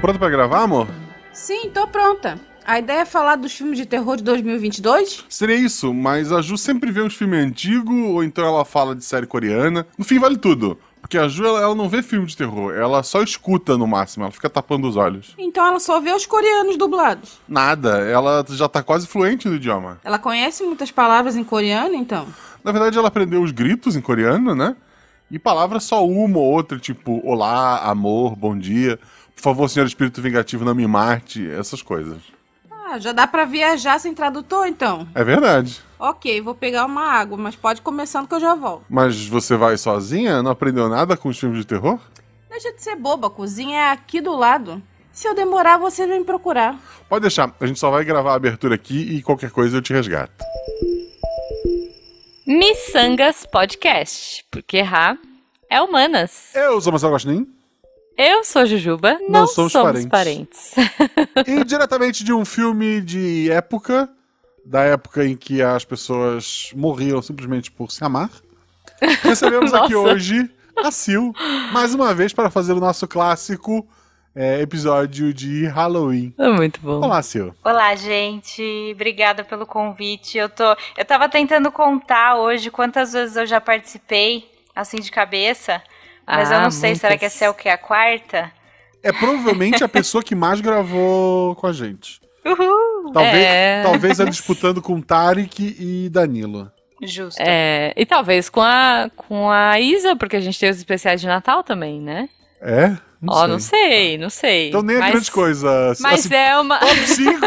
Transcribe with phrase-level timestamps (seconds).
[0.00, 0.88] Pronto pra gravar, amor?
[1.32, 2.38] Sim, tô pronta.
[2.64, 5.24] A ideia é falar dos filmes de terror de 2022?
[5.28, 9.04] Seria isso, mas a Ju sempre vê uns filmes antigos, ou então ela fala de
[9.04, 9.86] série coreana.
[9.96, 10.78] No fim, vale tudo.
[11.06, 14.24] Porque a Ju, ela, ela não vê filme de terror, ela só escuta no máximo,
[14.24, 15.34] ela fica tapando os olhos.
[15.38, 17.38] Então ela só vê os coreanos dublados.
[17.46, 20.00] Nada, ela já tá quase fluente no idioma.
[20.02, 22.26] Ela conhece muitas palavras em coreano, então?
[22.64, 24.74] Na verdade, ela aprendeu os gritos em coreano, né?
[25.30, 28.98] E palavras só uma ou outra, tipo olá, amor, bom dia.
[29.36, 32.18] Por favor, senhor espírito vingativo, não me mate, essas coisas.
[32.88, 35.08] Ah, já dá pra viajar sem tradutor, então.
[35.12, 35.82] É verdade.
[35.98, 38.84] Ok, vou pegar uma água, mas pode ir começando que eu já volto.
[38.88, 40.40] Mas você vai sozinha?
[40.40, 41.98] Não aprendeu nada com os filmes de terror?
[42.48, 44.80] Deixa de ser boba, a cozinha é aqui do lado.
[45.10, 46.78] Se eu demorar, você vem me procurar.
[47.08, 49.92] Pode deixar, a gente só vai gravar a abertura aqui e qualquer coisa eu te
[49.92, 50.44] resgato.
[52.46, 55.18] Missangas Podcast, porque errar
[55.68, 56.54] é humanas.
[56.54, 57.55] Eu sou Marcelo Gostin.
[58.16, 60.74] Eu sou Jujuba, não, Não somos somos parentes.
[61.46, 64.08] E diretamente de um filme de época,
[64.64, 68.30] da época em que as pessoas morriam simplesmente por se amar,
[69.22, 70.50] recebemos aqui hoje
[70.82, 71.36] a Sil,
[71.72, 73.86] mais uma vez para fazer o nosso clássico
[74.34, 76.32] é, episódio de Halloween.
[76.38, 77.02] É muito bom.
[77.02, 77.52] Olá, Sil.
[77.62, 78.92] Olá, gente.
[78.94, 80.38] Obrigada pelo convite.
[80.38, 85.82] Eu tô, eu tava tentando contar hoje quantas vezes eu já participei, assim de cabeça,
[86.26, 88.50] mas eu Ah, não sei, será que essa é o que a quarta?
[89.02, 92.20] É provavelmente a pessoa que mais gravou com a gente.
[92.44, 93.12] Uhul.
[93.12, 93.82] Talvez, É.
[93.82, 96.70] talvez ela disputando com Tarek e Danilo.
[97.02, 97.40] Justo.
[97.40, 101.26] É, e talvez com a, com a Isa, porque a gente tem os especiais de
[101.26, 102.28] Natal também, né?
[102.60, 102.96] É?
[103.28, 104.68] Ó, não sei, não sei.
[104.68, 105.94] Então nem é mas, grande coisa.
[106.00, 106.78] Mas Assim, é uma.
[106.78, 107.46] Top 5!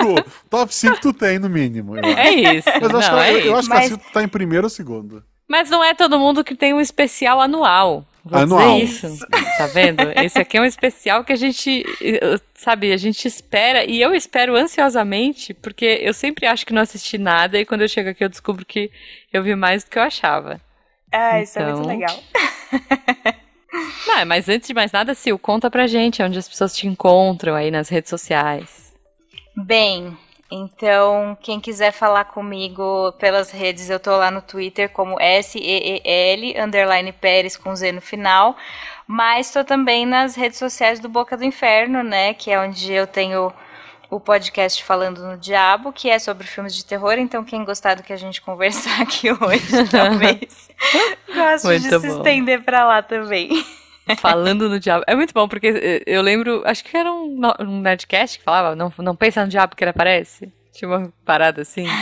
[0.50, 1.96] top 5 tu tem, no mínimo.
[1.98, 2.04] eu.
[2.04, 2.68] É isso.
[2.82, 4.66] Mas eu acho, não, que, é eu, eu acho Mas- que a tá em primeiro
[4.66, 5.24] ou segundo.
[5.48, 8.06] Mas não é todo mundo que tem um especial anual.
[8.24, 8.80] Vou Anual.
[8.80, 9.26] dizer isso.
[9.58, 10.02] Tá vendo?
[10.24, 14.14] Esse aqui é um especial que a gente, eh, sabe, a gente espera, e eu
[14.14, 18.24] espero ansiosamente, porque eu sempre acho que não assisti nada, e quando eu chego aqui
[18.24, 18.92] eu descubro que
[19.32, 20.60] eu vi mais do que eu achava.
[21.12, 22.20] Ah, isso é muito Então- legal.
[24.08, 27.54] Não, mas antes de mais nada, Sil, conta pra gente onde as pessoas te encontram
[27.56, 28.94] aí nas redes sociais.
[29.56, 30.18] Bem,
[30.52, 37.12] então quem quiser falar comigo pelas redes, eu tô lá no Twitter como S-E-E-L, underline
[37.12, 38.56] Pérez com Z no final.
[39.08, 42.34] Mas tô também nas redes sociais do Boca do Inferno, né?
[42.34, 43.52] Que é onde eu tenho
[44.10, 47.14] o podcast Falando no Diabo, que é sobre filmes de terror.
[47.14, 50.70] Então, quem gostar do que a gente conversar aqui hoje, talvez
[51.34, 52.18] goste de se bom.
[52.18, 53.66] estender pra lá também.
[54.18, 55.04] Falando no diabo.
[55.08, 58.76] É muito bom, porque eh, eu lembro, acho que era um, um Nerdcast que falava,
[58.76, 60.52] não, não pensa no diabo que ele aparece.
[60.74, 61.86] Tinha uma parada assim.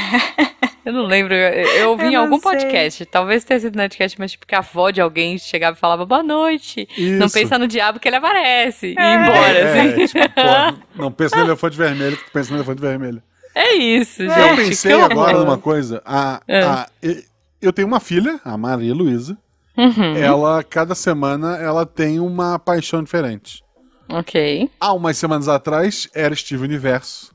[0.86, 1.50] Eu não lembro, eu,
[1.82, 2.50] eu ouvi Eu em não algum sei.
[2.50, 6.06] podcast, talvez tenha sido Nerdcast, mas tipo que a avó de alguém chegava e falava
[6.06, 6.88] boa noite.
[6.98, 7.34] Não Isso.
[7.34, 8.88] pensa no diabo que ele aparece.
[8.88, 10.06] E ir embora, É, assim.
[10.06, 13.22] tipo, pô, não pensa no elefante vermelho, que tu pensa no elefante vermelho.
[13.54, 14.40] É isso, gente.
[14.40, 16.02] eu pensei agora numa coisa.
[16.06, 16.62] A, É.
[16.64, 17.22] a- e-
[17.62, 19.38] eu tenho uma filha, a Maria Luísa.
[19.78, 23.64] Uhum, Ela, cada semana, ela tem uma paixão diferente.
[24.10, 24.70] Ok.
[24.80, 27.32] Há umas semanas atrás, era Steve Universo.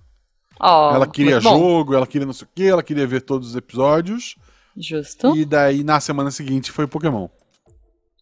[0.59, 3.57] Ó, ela queria jogo, ela queria não sei o quê, ela queria ver todos os
[3.57, 4.37] episódios.
[4.77, 5.37] Justo.
[5.37, 7.29] E daí, na semana seguinte, foi Pokémon.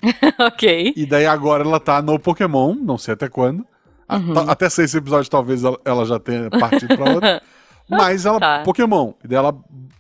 [0.38, 0.92] ok.
[0.96, 3.64] E daí agora ela tá no Pokémon, não sei até quando.
[4.10, 4.38] Uhum.
[4.50, 7.42] Até seis episódios talvez ela, ela já tenha partido pra outra.
[7.88, 8.62] Mas ela, Tá.
[8.64, 9.12] Pokémon.
[9.22, 9.54] E daí ela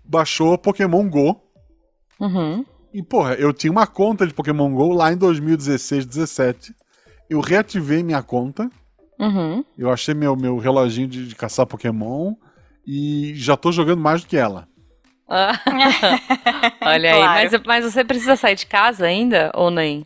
[0.04, 1.40] baixou Pokémon Go.
[2.18, 2.64] Uhum.
[2.92, 6.74] E, porra, eu tinha uma conta de Pokémon Go lá em 2016, 17.
[7.28, 8.68] Eu reativei minha conta.
[9.18, 9.64] Uhum.
[9.78, 12.34] Eu achei meu, meu reloginho de, de caçar Pokémon.
[12.86, 14.66] E já tô jogando mais do que ela.
[15.28, 15.52] Ah,
[16.82, 17.50] Olha aí, Claro.
[17.52, 20.04] mas, mas você precisa sair de casa ainda ou nem?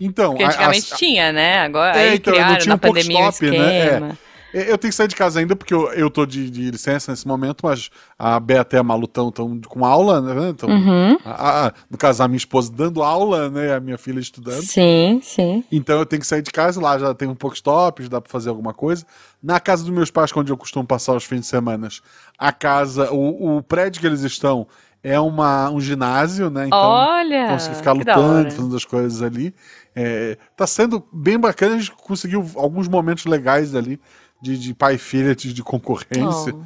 [0.00, 1.58] Então, Porque a- antigamente a- tinha, né?
[1.60, 3.86] Agora É, aí então, eu não criaram tinha na um pandemia um Pokestop, né?
[3.86, 4.00] É.
[4.52, 7.26] Eu tenho que sair de casa ainda porque eu, eu tô de, de licença nesse
[7.26, 9.32] momento, mas a Beata e a Malu estão
[9.66, 10.50] com aula, né?
[10.50, 11.16] Então, Uhum.
[11.24, 13.74] a- a- no caso, a minha esposa dando aula, né?
[13.74, 14.62] A minha filha estudando.
[14.62, 15.64] Sim, sim.
[15.72, 18.20] Então eu tenho que sair de casa, lá já tem um pouco stop, já dá
[18.20, 19.06] pra fazer alguma coisa.
[19.42, 21.88] Na casa dos meus pais, onde eu costumo passar os fins de semana,
[22.38, 24.66] a casa, o, o prédio que eles estão
[25.02, 26.66] é uma, um ginásio, né?
[26.68, 27.48] Então Olha!
[27.48, 29.52] consegui ficar lutando, fazendo as coisas ali.
[29.96, 34.00] É, tá sendo bem bacana, a gente conseguiu alguns momentos legais ali
[34.42, 36.52] de, de pai e filha, de, de concorrência.
[36.54, 36.62] Oh.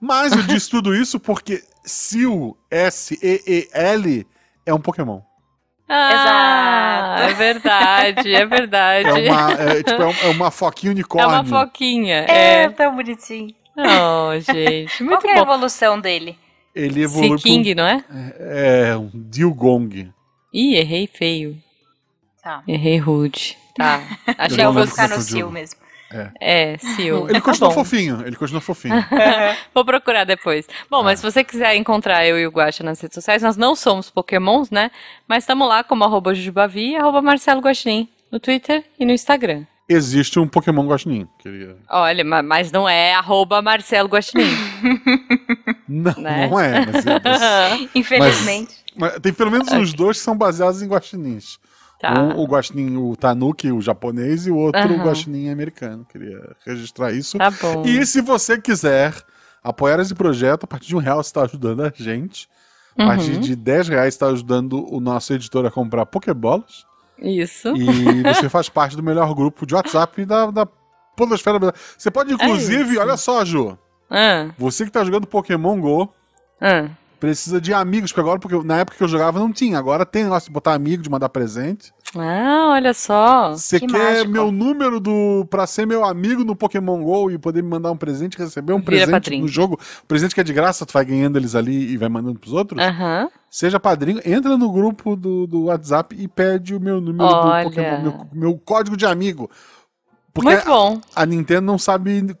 [0.00, 4.26] Mas eu disse tudo isso porque Sil, S-E-E-L,
[4.66, 5.20] é um Pokémon.
[5.88, 7.30] Ah, Exato.
[7.30, 9.08] é verdade, é verdade.
[9.08, 11.28] É uma, é, tipo, é um- é uma foquinha É unicórnio.
[11.28, 12.24] uma foquinha.
[12.28, 12.68] É, É.
[12.70, 13.54] tão bonitinho.
[13.76, 16.38] Oh, gente, Qual muito que é a evolução dele?
[16.74, 18.02] Ele evolui Sea King, não é?
[18.38, 20.10] É, um Dilgong.
[20.52, 21.58] Ih, errei feio.
[22.42, 22.62] Tá.
[22.66, 23.58] Errei rude.
[23.76, 24.00] Tá.
[24.38, 25.20] Achei Eu Eu que vou ficar no.
[25.20, 25.80] Sil mesmo.
[26.40, 27.24] É, Seal.
[27.28, 27.74] Ele Tá continua bom.
[27.74, 28.94] fofinho, ele continua fofinho.
[29.74, 30.66] Vou procurar depois.
[30.90, 33.74] Bom, mas se você quiser encontrar eu e o Guaxa nas redes sociais, nós não
[33.74, 34.90] somos pokémons, né?
[35.28, 39.64] Mas estamos lá como arroba Jujubavi e arroba Marcelo Guaxinim no Twitter e no Instagram.
[39.88, 41.28] Existe um Pokémon Guaxinim.
[41.38, 41.76] Queria...
[41.90, 44.46] Olha, ma- mas não é arroba Marcelo Guaxinim.
[45.88, 46.46] Não, Né?
[46.48, 48.74] não é, mas, é- mas- Infelizmente.
[48.96, 51.58] mas tem pelo menos uns dois que são baseados em guaxinins.
[52.02, 52.20] Tá.
[52.20, 55.04] Um, o guaxinim, o Tanuki, o japonês, e o outro o Aham.
[55.04, 56.04] guaxinim americano.
[56.10, 57.38] Queria registrar isso.
[57.38, 57.84] Tá bom.
[57.86, 59.14] E se você quiser
[59.62, 62.48] apoiar esse projeto, a partir de um real você está ajudando a gente.
[62.98, 63.40] A partir Uhum.
[63.40, 66.84] de 10 reais está ajudando o nosso editor a comprar Pokébolas.
[67.18, 67.68] Isso.
[67.76, 70.66] E você faz parte do melhor grupo de WhatsApp da, da
[71.16, 71.58] Podosfera.
[71.96, 73.78] Você pode, inclusive, É olha só, Ju.
[74.10, 76.12] Ah, Você que tá jogando Pokémon GO,
[76.60, 76.88] ah.
[77.22, 79.78] Precisa de amigos, porque agora, porque na época que eu jogava não tinha.
[79.78, 81.92] Agora tem negócio de botar amigo, de mandar presente.
[82.16, 83.52] Ah, olha só.
[83.52, 84.30] Você Que quer mágico.
[84.32, 87.96] meu número do pra ser meu amigo no Pokémon GO e poder me mandar um
[87.96, 89.42] presente, receber um Vira presente padrinho.
[89.42, 89.78] no jogo.
[90.08, 92.82] Presente que é de graça, tu vai ganhando eles ali e vai mandando pros outros.
[92.82, 93.28] Aham.
[93.48, 97.62] Seja padrinho, entra no grupo do, do WhatsApp e pede o meu número Olha.
[97.64, 99.48] do Pokémon, meu, meu código de amigo.
[100.34, 101.00] Porque Muito bom.
[101.14, 102.34] a Nintendo não sabe.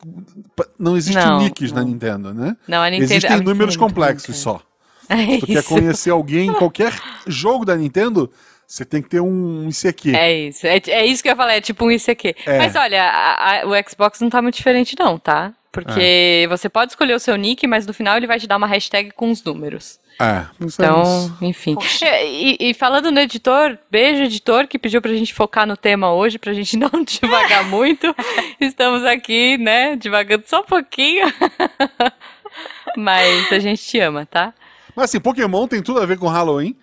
[0.76, 1.88] Não existe Não, nicks na não.
[1.88, 2.56] Nintendo, né?
[2.66, 3.04] Não, a Nintendo.
[3.12, 4.60] Existem a Nintendo números muito complexos só.
[5.08, 5.68] É Se tu quer isso.
[5.68, 6.92] conhecer alguém em qualquer
[7.26, 8.30] jogo da Nintendo,
[8.66, 10.14] você tem que ter um ICQ.
[10.16, 10.66] É isso.
[10.66, 12.34] É, é isso que eu ia falar, é tipo um ICQ.
[12.46, 12.58] É.
[12.58, 15.52] Mas olha, a- a- o Xbox não tá muito diferente, não, tá?
[15.70, 18.66] Porque você pode escolher o seu nick, mas no final ele vai te dar uma
[18.66, 19.98] hashtag com os números.
[20.20, 21.38] É, isso é Então, isso.
[21.40, 21.76] enfim.
[22.02, 26.12] E, e- e falando no editor, beijo, editor, que pediu pra gente focar no tema
[26.12, 28.14] hoje, pra gente não devagar muito.
[28.60, 31.26] Estamos aqui, né, devagando só um pouquinho.
[32.96, 34.52] Mas a gente te ama, tá?
[34.96, 36.76] Mas assim, Pokémon tem tudo a ver com Halloween.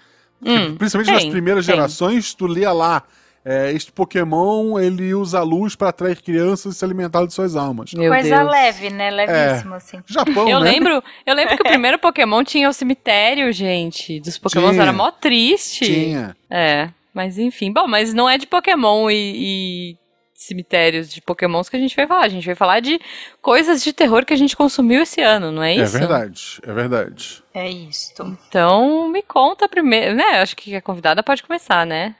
[0.44, 1.75] Hum, Principalmente nas tem, primeiras tem.
[1.75, 3.03] gerações, tu lia lá.
[3.44, 7.56] é, este Pokémon ele usa a luz para atrair crianças e se alimentar de suas
[7.56, 7.94] almas.
[7.94, 8.51] Meu Coisa Deus.
[8.51, 9.09] leve, né?
[9.11, 10.00] Levíssimo, assim.
[10.06, 10.71] Japão, Eu né?
[10.71, 14.19] lembro, eu lembro que o primeiro Pokémon tinha o cemitério, gente.
[14.21, 14.81] Dos Pokémons Tinha.
[14.83, 15.85] era mó triste.
[15.85, 16.35] Tinha.
[16.50, 17.71] É, mas enfim.
[17.73, 19.97] Bom, mas não é de Pokémon e, e
[20.39, 22.25] cemitérios de Pokémons que a gente vai falar.
[22.25, 23.00] A gente vai falar de
[23.41, 25.97] coisas de terror que a gente consumiu esse ano, não é É isso?
[25.97, 27.44] verdade, é verdade.
[27.53, 28.38] É isto.
[28.47, 30.41] Então, me conta primeiro, né?
[30.41, 32.15] Acho que a convidada pode começar, né?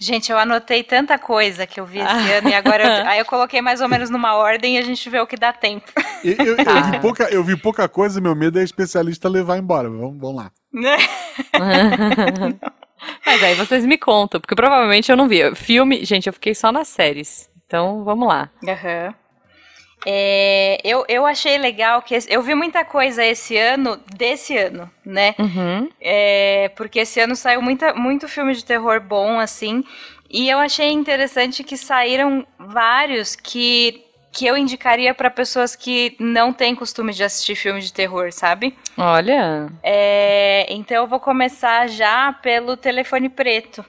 [0.00, 2.38] Gente, eu anotei tanta coisa que eu vi esse Ah.
[2.38, 5.08] ano e agora eu, aí eu coloquei mais ou menos numa ordem e a gente
[5.08, 5.86] vê o que dá tempo.
[6.24, 6.90] Eu, eu Tá.
[6.90, 9.88] vi pouca, eu vi pouca coisa, meu medo é especialista levar embora.
[9.88, 10.50] Vamos, vamos lá.
[13.24, 15.54] Mas aí vocês me contam, porque provavelmente eu não vi.
[15.54, 17.50] Filme, gente, eu fiquei só nas séries.
[17.66, 18.50] Então, vamos lá.
[18.66, 19.14] Aham.
[20.04, 25.34] É, eu, eu achei legal que eu vi muita coisa esse ano, desse ano, né?
[25.38, 25.88] Uhum.
[26.00, 29.84] É, porque esse ano saiu muita, muito filme de terror bom, assim.
[30.28, 34.02] E eu achei interessante que saíram vários que,
[34.32, 38.76] que eu indicaria para pessoas que não têm costume de assistir filme de terror, sabe?
[38.96, 39.68] Olha.
[39.82, 43.84] É, então eu vou começar já pelo Telefone Preto.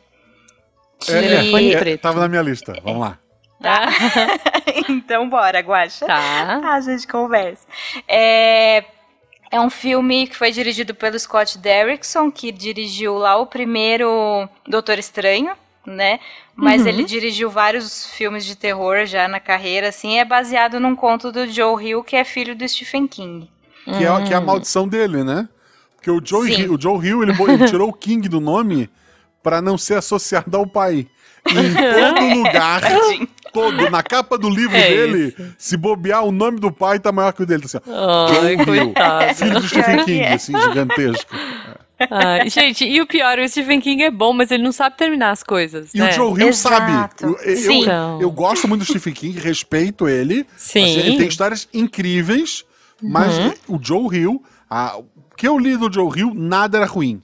[1.08, 2.02] É, Telefone é, preto.
[2.02, 2.74] Tava na minha lista.
[2.84, 3.18] Vamos lá.
[3.62, 3.88] Tá.
[4.90, 6.06] então bora, Guaxa.
[6.06, 6.62] tá.
[6.76, 7.66] A gente conversa.
[8.08, 8.84] É,
[9.50, 15.00] é um filme que foi dirigido pelo Scott Derrickson, que dirigiu lá o primeiro Doutor
[15.00, 16.20] Estranho, né?
[16.56, 16.88] Mas Uhum.
[16.88, 20.18] ele dirigiu vários filmes de terror já na carreira, assim.
[20.20, 23.50] É baseado num conto do Joe Hill, que é filho do Stephen King.
[23.86, 25.48] Que é, que é a maldição dele, né?
[25.96, 26.62] Porque o Joe, Sim.
[26.62, 28.90] Hill, o Joe Hill, ele, ele tirou o King do nome
[29.42, 31.08] pra não ser associado ao pai.
[31.46, 32.82] E em todo lugar,
[33.52, 37.34] todo, na capa do livro É dele, se bobear, o nome do pai tá maior
[37.34, 37.64] que o dele.
[37.64, 38.94] Tá assim, ó, Ai, Joe Hill,
[39.36, 40.34] filho do Stephen King, é.
[40.34, 41.36] assim, gigantesco.
[42.12, 45.32] Ai, gente, e o pior, o Stephen King é bom, mas ele não sabe terminar
[45.32, 45.94] as coisas.
[45.94, 46.10] E né?
[46.10, 46.76] o Joe Hill Exato.
[46.76, 47.10] sabe.
[47.22, 47.82] Eu, eu, Sim.
[47.82, 48.22] Então.
[48.22, 50.46] eu gosto muito do Stephen King, respeito ele.
[50.58, 50.84] Sim.
[50.84, 52.64] Assim, ele tem histórias incríveis,
[53.02, 53.54] mas Uhum.
[53.70, 55.06] o Joe Hill, a- o
[55.36, 57.22] que eu li do Joe Hill, nada era ruim.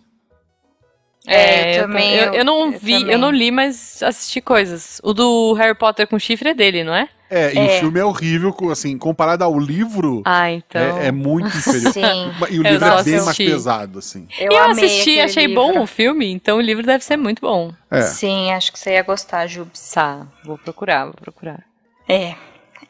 [1.28, 5.00] É, eu eu, também, eu, eu não eu vi, eu não li, mas assisti coisas.
[5.04, 7.10] O do Harry Potter com chifre é dele, não é?
[7.30, 7.66] É, e É.
[7.66, 10.82] o filme é horrível, assim, comparado ao livro, Ah, então.
[10.82, 11.94] é, é muito inferior.
[11.94, 12.32] Sim.
[12.50, 13.46] E o Eu livro é bem mais assisti.
[13.46, 14.28] pesado, assim.
[14.40, 15.62] Eu, eu assisti, achei livro.
[15.74, 17.72] bom o filme, então o livro deve ser muito bom.
[17.92, 18.02] É.
[18.02, 19.92] Sim, acho que você ia gostar, Jubes.
[19.92, 21.64] Tá, vou procurar, vou procurar.
[22.08, 22.34] É.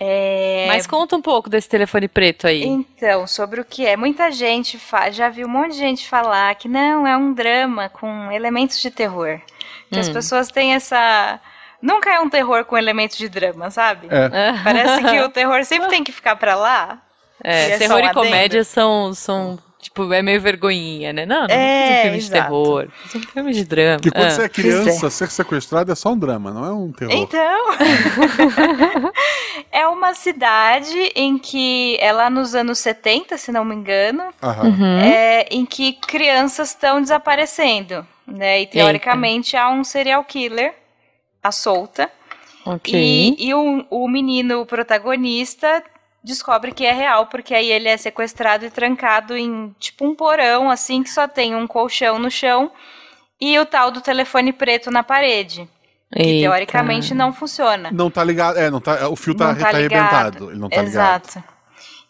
[0.01, 2.63] É, Mas conta um pouco desse telefone preto aí.
[2.63, 3.97] Então, sobre o que é?
[3.97, 7.89] Muita gente fa- já viu um monte de gente falar que não, é um drama
[7.89, 9.41] com elementos de terror.
[9.91, 10.13] Que as Hum.
[10.13, 11.39] pessoas têm essa.
[11.81, 14.07] Nunca é um terror com elementos de drama, sabe?
[14.09, 14.53] É.
[14.63, 16.99] Parece que o terror sempre tem que ficar pra lá.
[17.43, 21.25] É, E é terror e comédia são, são Tipo, é meio vergonhinha, né?
[21.25, 22.41] Não, não É, é, um filme de exato.
[22.43, 22.87] terror.
[23.05, 23.99] Fiz um filme de drama.
[24.01, 24.29] Que quando Ah.
[24.31, 27.13] você é criança, ser sequestrado é só um drama, não é um terror.
[27.15, 27.69] Então,
[29.71, 34.67] é uma cidade em que é lá nos anos 70, se não me engano, Aham.
[34.67, 34.99] Uhum.
[34.99, 38.59] é, em que crianças estão desaparecendo, né?
[38.61, 40.73] E teoricamente há um serial killer
[41.43, 42.09] à solta.
[42.65, 42.93] Ok.
[42.93, 45.83] E, e o, o menino, o protagonista,
[46.23, 50.69] descobre que é real, porque aí ele é sequestrado e trancado em tipo um porão,
[50.69, 52.71] assim, que só tem um colchão no chão
[53.39, 55.67] e o tal do telefone preto na parede.
[56.11, 56.49] Que Eita.
[56.49, 57.91] teoricamente não funciona.
[57.91, 58.57] Não tá ligado.
[58.57, 60.49] É, não tá, o fio tá, Não tá tá arrebentado.
[60.49, 61.25] Ele não tá ligado.
[61.27, 61.43] Exato.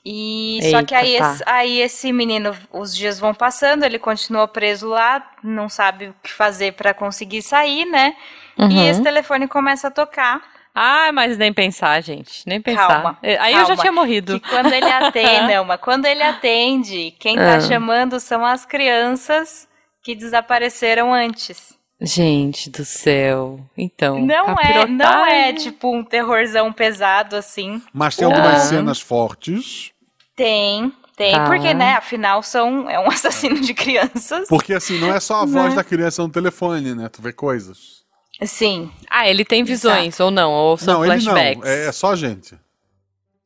[0.06, 1.34] E só que Eita, aí, tá.
[1.34, 6.16] esse, aí esse menino, os dias vão passando, ele continua preso lá, não sabe o
[6.24, 8.16] que fazer pra conseguir sair, né?
[8.60, 8.70] Uhum.
[8.72, 10.42] E esse telefone começa a tocar.
[10.76, 12.44] Ah, mas nem pensar, gente.
[12.46, 12.88] Nem pensar.
[12.88, 13.82] Calma, Eh, Aí eu já calma.
[13.82, 14.40] tinha morrido.
[14.40, 17.62] Que quando ele atende, não, mas quando ele atende, quem tá Ah.
[17.62, 19.68] chamando são as crianças
[20.04, 21.78] que desapareceram antes.
[22.02, 23.60] Gente do céu.
[23.78, 24.20] Então.
[24.20, 27.82] Não é, não é tipo um terrorzão pesado assim.
[27.94, 28.60] Mas tem algumas Ah.
[28.60, 29.92] cenas fortes.
[30.36, 31.46] Tem, tem, Tá.
[31.46, 34.48] porque né, afinal são é um assassino de crianças.
[34.48, 35.76] Porque assim, não é só a voz Né?
[35.76, 37.10] da criança no telefone, né?
[37.10, 37.99] Tu vê coisas.
[38.46, 40.52] Sim, Ah, ele tem visões, ou não?
[40.54, 41.64] Ou são não, ele flashbacks?
[41.64, 41.70] não.
[41.70, 42.58] É, é só a gente.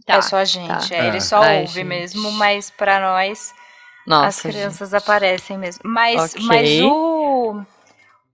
[0.06, 0.96] Tá, é só a gente, tá.
[0.96, 1.08] é, É.
[1.08, 1.84] ele só Ai, ouve gente.
[1.84, 3.54] mesmo, mas pra nós
[4.06, 4.98] Nossa, as crianças gente.
[5.02, 5.82] aparecem mesmo.
[5.86, 6.42] Mas, Ok.
[6.46, 7.62] mas o,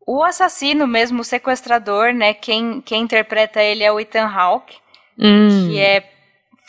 [0.05, 2.33] o assassino mesmo, o sequestrador, né?
[2.33, 4.77] Quem, quem interpreta ele é o Ethan Hawke,
[5.17, 6.09] Hum, que é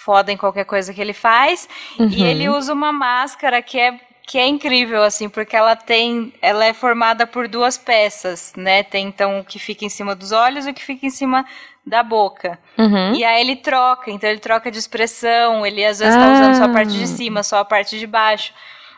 [0.04, 1.68] foda em qualquer coisa que ele faz.
[1.98, 2.08] uhum.
[2.08, 6.32] E ele usa uma máscara que é, que é incrível, assim, porque ela tem.
[6.40, 8.82] Ela é formada por duas peças, né?
[8.82, 11.44] Tem então o que fica em cima dos olhos e o que fica em cima
[11.84, 12.58] da boca.
[12.78, 13.14] Uhum.
[13.14, 16.32] E aí ele troca, então ele troca de expressão, ele às vezes tá Ah.
[16.32, 18.52] usando só a parte de cima, só a parte de baixo.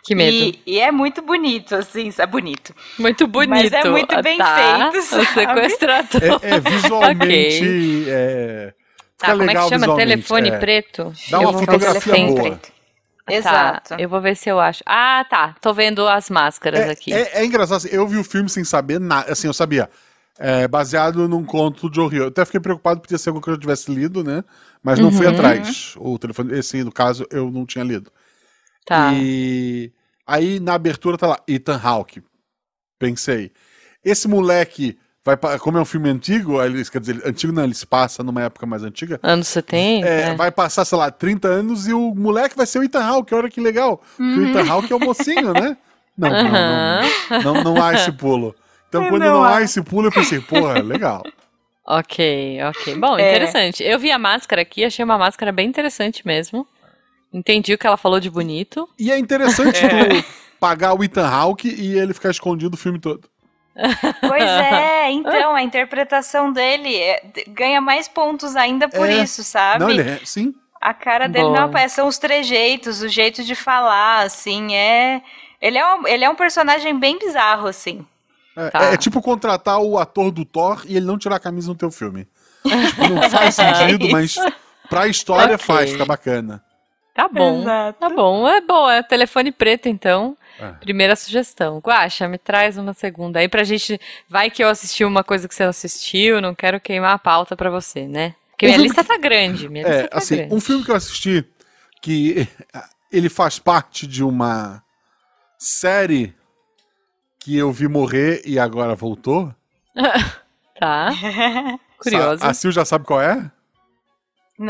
[0.04, 0.36] Que medo.
[0.36, 2.74] E, e é muito bonito, assim, é bonito.
[2.98, 3.50] Muito bonito.
[3.50, 4.90] Mas é muito bem tá?
[4.90, 5.26] feito, O sabe?
[5.26, 6.40] sequestrador.
[6.42, 8.04] É, é visualmente.
[8.08, 8.74] é,
[9.16, 9.96] Tá, como é que legal chama?
[9.96, 10.58] Telefone é.
[10.58, 11.12] preto?
[11.30, 12.50] Dá uma fotografia boa.
[12.56, 12.68] Tá,
[13.28, 13.94] Exato.
[13.98, 14.82] eu vou ver se eu acho.
[14.86, 15.54] Ah, tá.
[15.60, 17.12] Tô vendo as máscaras É, aqui.
[17.12, 19.30] é- é engraçado, assim, eu vi o filme sem saber nada.
[19.32, 19.88] Assim, eu sabia.
[20.38, 22.14] É, baseado num conto de horror.
[22.14, 24.42] Eu até fiquei preocupado por ter sido algo que eu tivesse lido, né?
[24.82, 25.12] Mas não Uhum.
[25.12, 25.94] fui atrás.
[25.98, 28.10] O telefone, esse, no caso, eu não tinha lido.
[28.84, 29.12] Tá.
[29.14, 29.92] E
[30.26, 32.22] aí na abertura tá lá, Ethan Hawke.
[32.98, 33.52] Pensei.
[34.04, 37.86] Esse moleque vai como é um filme antigo, ele, quer dizer, antigo não, ele se
[37.86, 39.20] passa numa época mais antiga.
[39.22, 40.06] Anos 70?
[40.06, 40.34] É, né?
[40.34, 43.48] Vai passar, sei lá, 30 anos e o moleque vai ser o Ethan Hawke, olha
[43.48, 44.02] que legal.
[44.16, 45.76] Porque o Ethan Hawke é o mocinho, né?
[46.16, 47.00] Não, não, Aham.
[47.30, 48.54] não, não, não há esse pulo.
[48.88, 51.24] Então, quando Não não há esse pulo, eu pensei, porra, legal.
[51.86, 52.94] Ok, ok.
[52.94, 53.30] Bom, É.
[53.30, 53.82] interessante.
[53.82, 56.66] Eu vi a máscara aqui, achei uma máscara bem interessante mesmo.
[57.32, 58.88] Entendi o que ela falou de bonito.
[58.98, 60.24] E é interessante tu
[60.60, 63.26] pagar o Ethan Hawke e ele ficar escondido o filme todo.
[64.20, 69.14] Pois é, então, a interpretação dele é- ganha mais pontos ainda por É.
[69.22, 69.80] isso, sabe?
[69.80, 70.54] Não, ele é, sim.
[70.80, 71.56] A cara dele Boa.
[71.60, 75.22] não aparece, são os trejeitos, o jeito de falar, assim, é...
[75.60, 78.04] Ele é um, ele é um personagem bem bizarro, assim.
[78.56, 78.82] É, Tá.
[78.86, 81.90] é tipo contratar o ator do Thor e ele não tirar a camisa no teu
[81.90, 82.26] filme.
[82.64, 84.34] Tipo, não faz sentido, mas
[84.90, 85.64] pra história Ok.
[85.66, 86.62] faz, tá bacana.
[87.14, 87.60] Tá bom.
[87.62, 87.98] Exato.
[88.00, 88.48] Tá bom.
[88.48, 88.94] É boa.
[88.96, 90.36] É telefone preto, então.
[90.58, 90.72] É.
[90.72, 91.78] Primeira sugestão.
[91.78, 94.00] Guaxa, me traz uma segunda aí pra gente.
[94.28, 97.56] Vai que eu assisti uma coisa que você não assistiu, não quero queimar a pauta
[97.56, 98.34] pra você, né?
[98.50, 99.68] Porque Um minha lista tá grande.
[99.68, 100.54] Minha É, lista tá assim, grande.
[100.54, 101.44] um filme que eu assisti
[102.00, 102.46] que
[103.10, 104.82] ele faz parte de uma
[105.58, 106.34] série
[107.40, 109.54] que eu vi morrer e agora voltou.
[110.80, 111.10] Tá.
[111.98, 112.44] Curioso.
[112.44, 113.48] A Sil já sabe qual é?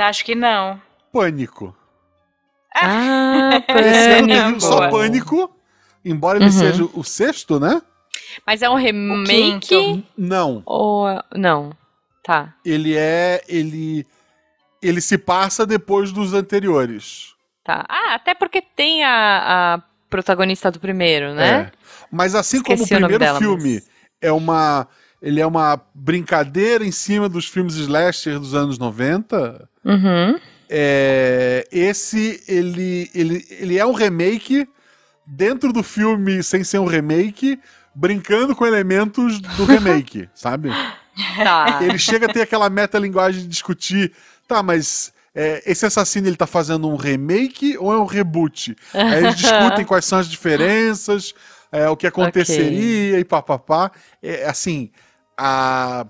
[0.01, 0.79] Acho que não.
[1.11, 1.75] Pânico.
[2.75, 4.61] Ah, Esse ano teve pânico.
[4.61, 5.57] só Pânico,
[6.05, 6.51] embora ele Uhum.
[6.53, 7.81] seja o sexto, né?
[8.47, 10.07] Mas é um remake quinto.
[10.17, 10.63] Não.
[10.67, 11.07] ou.
[11.35, 11.73] Não.
[12.23, 12.55] Tá.
[12.65, 13.43] Ele é.
[13.49, 14.07] Ele.
[14.81, 17.35] Ele se passa depois dos anteriores.
[17.65, 17.85] Tá.
[17.89, 21.49] Ah, até porque tem a, a protagonista do primeiro, né?
[21.49, 21.73] É.
[22.11, 23.91] Mas assim Esqueci como o o primeiro dela, filme mas-
[24.21, 24.87] é uma.
[25.21, 29.69] Ele é uma brincadeira em cima dos filmes slasher dos anos 90.
[29.85, 30.37] Uhum.
[30.69, 34.67] É, esse, ele, ele, ele é um remake
[35.35, 37.59] dentro do filme sem ser um remake,
[37.95, 40.71] brincando com elementos do remake, sabe?
[41.37, 41.79] Tá.
[41.83, 44.13] Ele chega a ter aquela metalinguagem de discutir,
[44.47, 48.77] tá, mas é, esse assassino ele tá fazendo um remake ou é um reboot?
[48.93, 51.35] Aí eles discutem quais são as diferenças,
[51.71, 53.91] é, o que aconteceria e papapá.
[54.23, 54.91] É, assim,
[55.37, 56.07] a,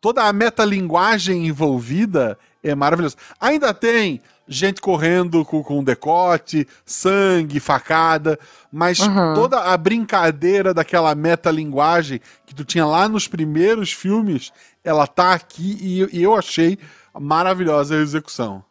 [0.00, 3.16] toda a metalinguagem envolvida é maravilhosa.
[3.40, 4.20] Ainda tem
[4.52, 8.36] gente correndo com, com decote, sangue, facada,
[8.72, 9.34] mas Uhum.
[9.34, 14.52] toda a brincadeira daquela metalinguagem que tu tinha lá nos primeiros filmes,
[14.84, 16.76] ela tá aqui e, e eu achei
[17.18, 18.64] maravilhosa a execução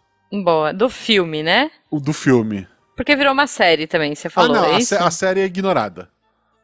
[0.44, 0.74] Boa.
[0.74, 1.72] Do filme, né?
[1.90, 2.68] o do filme.
[2.96, 5.46] Porque virou uma série também, você falou, ah, não, é a, sé- a série é
[5.46, 6.10] ignorada.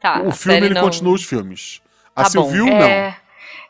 [0.02, 1.82] Tá, o a filme série ele não- continua os filmes.
[2.14, 2.50] A Tá Sil bom.
[2.52, 2.68] viu?
[2.68, 3.16] É,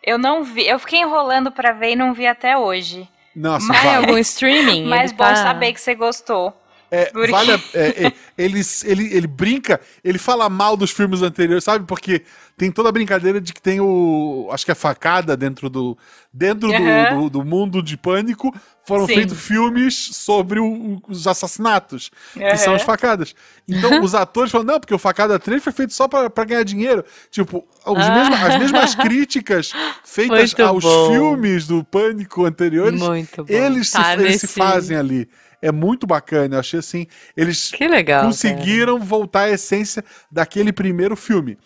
[0.04, 3.08] eu não vi, eu fiquei enrolando pra ver e não vi até hoje.
[3.36, 3.96] Nossa, em vai.
[3.98, 4.86] algum streaming?
[4.86, 6.54] Mas bom tá- saber que você gostou.
[6.96, 11.64] É, vale a- é, é, ele, ele, ele brinca, ele fala mal dos filmes anteriores,
[11.64, 11.86] sabe?
[11.86, 12.22] Porque
[12.58, 14.48] tem toda a brincadeira de que tem o.
[14.52, 15.98] Acho que é facada dentro do.
[16.34, 17.22] Dentro do- Aham.
[17.22, 18.54] do, do mundo de pânico,
[18.86, 23.34] foram feitos filmes sobre o- os assassinatos, que são as facadas.
[23.66, 26.64] Então os atores falam, não, porque o Facada 3 foi feito só pra, pra ganhar
[26.64, 27.06] dinheiro.
[27.32, 27.94] Tipo, Ah.
[27.94, 29.72] mesmos- as mesmas críticas
[30.04, 31.10] feitas Muito aos bom.
[31.10, 33.54] filmes do pânico anteriores, Muito bom.
[33.54, 35.30] eles, Tá se, eles se nesse- fazem ali.
[35.66, 36.56] É muito bacana.
[36.56, 37.08] Eu achei assim.
[37.36, 38.26] Eles Que legal.
[38.26, 41.58] conseguiram voltar à essência daquele primeiro filme.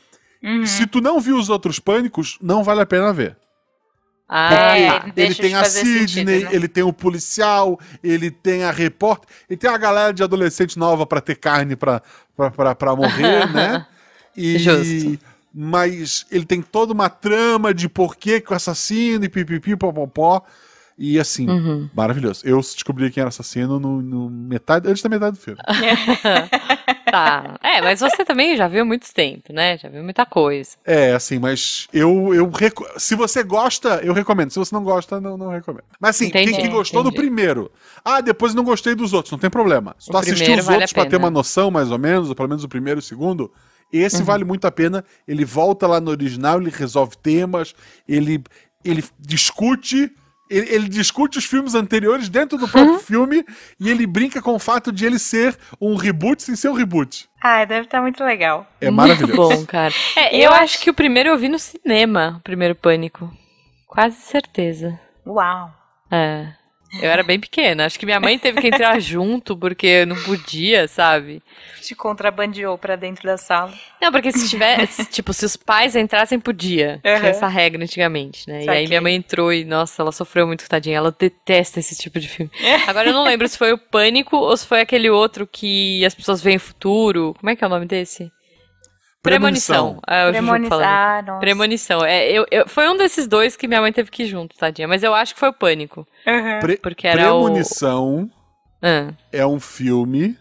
[0.43, 0.65] Uhum.
[0.65, 3.35] Se tu não viu os outros pânicos, não vale a pena ver.
[4.27, 4.71] cara.
[4.73, 6.49] Ah, É, ele deixa tem a Sidney, sentido, né?
[6.55, 11.05] ele tem o policial, ele tem a repórter, ele tem a galera de adolescente nova
[11.05, 12.01] pra ter carne pra
[12.95, 13.85] morrer, né?
[14.37, 15.19] E, Justo.
[15.53, 20.43] Mas ele tem toda uma trama de porquê que o assassino e pipipi, popopó.
[21.01, 21.89] E assim, Uhum.
[21.95, 22.41] maravilhoso.
[22.45, 25.59] Eu descobri quem era assassino no, no metade, antes da metade do filme.
[27.11, 27.57] Tá.
[27.63, 29.77] É, mas você também já viu muito tempo, né?
[29.79, 30.77] Já viu muita coisa.
[30.85, 32.51] É, assim, mas eu, eu
[32.97, 34.51] se você gosta, eu recomendo.
[34.51, 35.85] Se você não gosta, não, não recomendo.
[35.99, 37.23] Mas assim, Entendi, quem que gostou do entendi.
[37.23, 37.71] primeiro?
[38.05, 39.95] Ah, depois não gostei dos outros, não tem problema.
[39.97, 42.35] Se tu assistiu os vale outros a pra ter uma noção, mais ou menos, ou
[42.35, 43.51] pelo menos o primeiro e o segundo,
[43.91, 44.23] esse Uhum.
[44.25, 45.03] vale muito a pena.
[45.27, 47.73] Ele volta lá no original, ele resolve temas,
[48.07, 48.43] ele,
[48.85, 50.11] ele discute.
[50.49, 52.99] Ele, ele discute os filmes anteriores dentro do próprio Uhum.
[52.99, 53.45] filme
[53.79, 57.29] e ele brinca com o fato de ele ser um reboot sem ser um reboot.
[57.43, 58.67] Ai, deve estar muito legal.
[58.81, 59.35] É Muito maravilhoso.
[59.59, 59.93] bom, cara.
[60.15, 63.31] É, eu, Eu acho acho- que o primeiro eu vi no cinema, o primeiro Pânico.
[63.87, 64.99] Quase certeza.
[65.25, 65.71] Uau.
[66.11, 66.47] É.
[67.01, 67.85] Eu era bem pequena.
[67.85, 71.41] Acho que minha mãe teve que entrar junto porque não podia, sabe?
[71.81, 73.73] Te contrabandeou pra dentro da sala.
[74.01, 76.99] Não, porque se tivesse, tipo, se os pais entrassem, podia.
[77.03, 77.25] Tinha Uhum.
[77.25, 78.61] essa regra antigamente, né?
[78.61, 78.81] E Saquei.
[78.81, 80.97] aí minha mãe entrou e, nossa, ela sofreu muito, tadinha.
[80.97, 82.51] Ela detesta esse tipo de filme.
[82.87, 86.15] Agora eu não lembro se foi o Pânico ou se foi aquele outro que as
[86.15, 87.35] pessoas veem o futuro.
[87.39, 88.31] Como é que é o nome desse?
[89.21, 89.99] Premonição.
[90.07, 90.61] Ah, é o Juju falando.
[90.69, 91.39] Premonizar, nossa.
[91.39, 92.05] Premonição.
[92.05, 94.87] É, eu, eu- foi um desses dois que minha mãe teve que ir junto, tadinha.
[94.87, 96.07] Mas eu acho que foi o Pânico.
[96.25, 96.59] Uhum.
[96.61, 98.29] Pre- Porque era o- Premonição
[98.81, 100.37] Ah, é um filme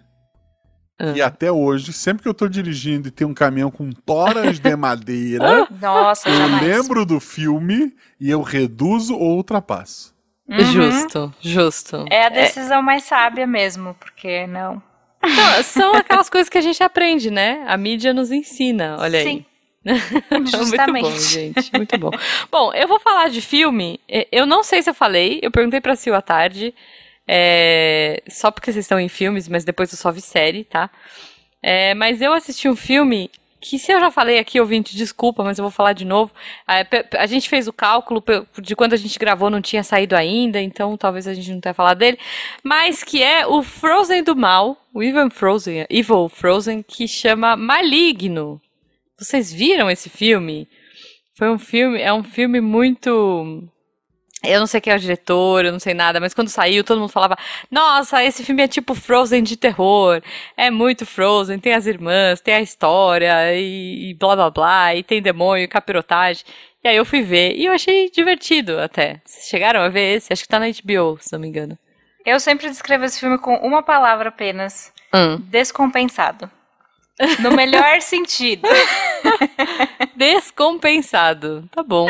[1.01, 1.12] ah.
[1.14, 4.75] E até hoje, sempre que eu tô dirigindo e tem um caminhão com toras de
[4.77, 6.61] madeira, Nossa, eu jamais.
[6.67, 10.12] lembro do filme e eu reduzo ou ultrapasso.
[10.49, 10.59] Uhum.
[10.61, 12.05] Justo, justo.
[12.11, 14.83] É a decisão mais sábia mesmo, porque não.
[15.24, 17.64] Então, são aquelas coisas que a gente aprende, né?
[17.66, 19.44] A mídia nos ensina, olha Sim.
[19.87, 19.98] aí.
[20.46, 21.02] Justamente.
[21.09, 21.72] Muito bom, gente.
[21.76, 22.11] Muito bom.
[22.50, 24.00] bom, eu vou falar de filme.
[24.09, 26.74] Eh, Eu não sei se eu falei, eu perguntei pra Sil à tarde.
[27.26, 30.88] é, só porque vocês estão em filmes, mas depois eu só vi série, tá?
[31.62, 35.59] É, mas eu assisti um filme que, se eu já falei aqui, ouvinte, desculpa, mas
[35.59, 36.33] eu vou falar de novo.
[36.66, 38.23] A, gente fez o cálculo
[38.61, 41.75] de quando a gente gravou, não tinha saído ainda, então talvez a gente não tenha
[41.75, 42.18] falado dele.
[42.62, 48.61] Mas que é o Frozen do Mal, o Evil Frozen, Evil Frozen, que chama Maligno.
[49.18, 50.68] Vocês viram esse filme?
[51.37, 53.68] Foi um filme, é um filme muito.
[54.42, 57.01] Eu não sei quem é o diretor, eu não sei nada, mas quando saiu, todo
[57.01, 57.37] mundo falava:
[57.70, 60.22] Nossa, esse filme é tipo Frozen de terror.
[60.57, 65.03] É muito Frozen, tem as irmãs, tem a história, e, e blá blá blá, e
[65.03, 66.44] tem demônio, capirotagem.
[66.85, 69.20] E aí eu fui ver, e eu achei divertido até.
[69.24, 70.33] Vocês chegaram a ver esse?
[70.33, 71.77] Acho que tá na HBO, se não me engano.
[72.24, 75.38] Eu sempre descrevo esse filme com uma palavra apenas: Hum.
[75.48, 76.48] descompensado.
[77.40, 78.68] No melhor sentido.
[80.16, 81.68] Descompensado.
[81.70, 82.09] Tá bom.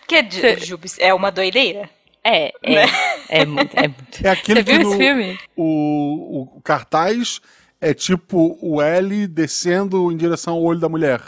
[0.00, 0.26] Porque
[0.60, 1.88] Jubes é uma doideira.
[2.24, 2.84] É, é.
[3.28, 4.26] É muito, é muito.
[4.26, 5.38] É aquele Você viu que esse no- filme?
[5.56, 7.40] O, o cartaz
[7.80, 11.20] é tipo o L descendo em direção ao olho da mulher.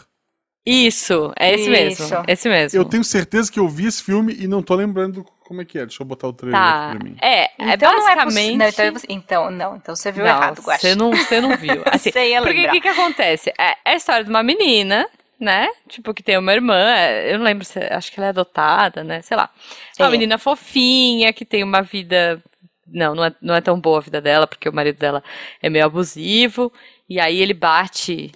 [0.67, 1.71] Isso, é esse Isso.
[2.03, 2.25] mesmo.
[2.29, 2.79] Esse mesmo.
[2.79, 5.77] Eu tenho certeza que eu vi esse filme e não tô lembrando como é que
[5.81, 5.85] é.
[5.85, 6.91] Deixa eu botar o trailer Tá.
[6.91, 7.17] aqui pra mim.
[7.21, 8.35] É, é Então não é basicamente.
[8.35, 8.57] possível.
[8.59, 10.81] Não, então, você- então, não, então você viu Não, errado, Guaxa.
[10.89, 11.83] Você não, você não viu.
[11.93, 13.53] Assim, Você ia porque o que, que acontece?
[13.59, 15.09] É, é a história de uma menina,
[15.41, 15.69] né?
[15.89, 17.81] Tipo, que tem uma irmã, é, eu não lembro se.
[17.81, 19.23] Acho que ela é adotada, né?
[19.23, 19.51] Sei lá.
[19.99, 20.13] É uma É.
[20.13, 22.41] menina fofinha, que tem uma vida.
[22.87, 25.21] Não, não é, não é tão boa a vida dela, porque o marido dela
[25.61, 26.73] é meio abusivo.
[27.09, 28.31] E aí ele bate.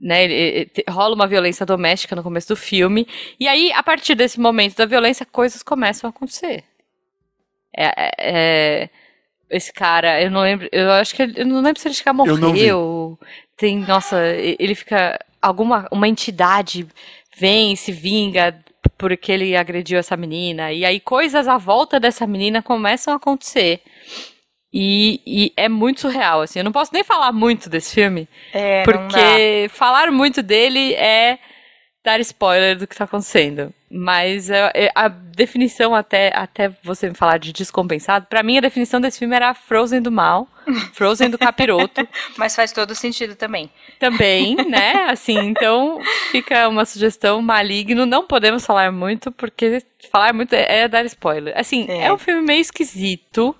[0.00, 3.08] Né, ele- ele- rola uma violência doméstica no começo do filme.
[3.40, 6.64] E aí, a partir desse momento da violência, coisas começam a acontecer.
[7.74, 8.90] É, é- é-
[9.50, 12.12] esse cara, eu não lembro, eu acho que ele, eu não lembro se ele já
[12.12, 13.18] morreu.
[13.56, 14.20] Tem, nossa,
[14.58, 16.86] ele fica alguma uma entidade
[17.36, 18.58] vem, se vinga
[18.98, 23.80] porque ele agrediu essa menina e aí coisas à volta dessa menina começam a acontecer.
[24.78, 26.58] E, e, é muito surreal, assim.
[26.58, 28.28] Eu não posso nem falar muito desse filme.
[28.52, 31.38] É, porque falar muito dele é
[32.04, 33.72] dar spoiler do que tá acontecendo.
[33.90, 38.60] Mas é, é, a definição, até, até você me falar de descompensado, para mim a
[38.60, 40.46] definição desse filme era Frozen do mal,
[40.92, 42.06] Frozen do capiroto.
[42.36, 43.70] Mas faz todo sentido também.
[43.98, 45.06] Também, né?
[45.08, 45.98] Assim, então
[46.30, 48.04] fica uma sugestão maligno.
[48.04, 51.54] Não podemos falar muito, porque falar muito é, é dar spoiler.
[51.56, 52.08] Assim, é.
[52.08, 53.56] é um filme meio esquisito,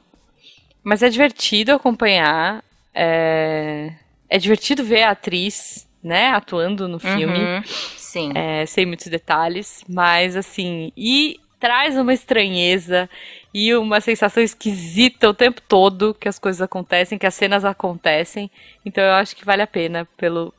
[0.87, 2.63] mas é divertido acompanhar.
[2.95, 3.93] É,
[4.31, 7.41] é divertido ver a atriz, né, atuando no filme.
[7.41, 7.63] Uhum.
[7.97, 8.31] Sim.
[8.33, 13.11] É, sem muitos detalhes, mas assim, e traz uma estranheza
[13.53, 18.49] e uma sensação esquisita o tempo todo que as coisas acontecem, que as cenas acontecem.
[18.85, 20.55] Então eu acho que vale a pena pelo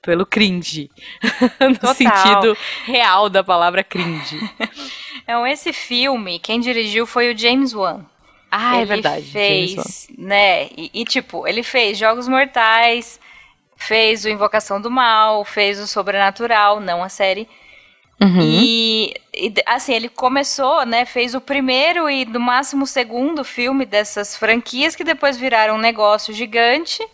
[0.00, 0.90] pelo cringe.
[1.60, 1.94] no Total.
[1.94, 4.38] sentido real da palavra cringe.
[5.26, 8.06] Então, esse filme, quem dirigiu foi o James Wan.
[8.50, 9.30] Ah, ele é verdade.
[9.30, 10.66] fez, né?
[10.76, 13.20] E, e, tipo, ele fez Jogos Mortais,
[13.76, 17.48] fez o Invocação do Mal, fez o Sobrenatural, não a série.
[18.20, 18.40] Uhum.
[18.40, 21.04] E, e, assim, ele começou, né?
[21.04, 25.80] Fez o primeiro e no máximo o segundo filme dessas franquias que depois viraram um
[25.80, 27.06] negócio gigante.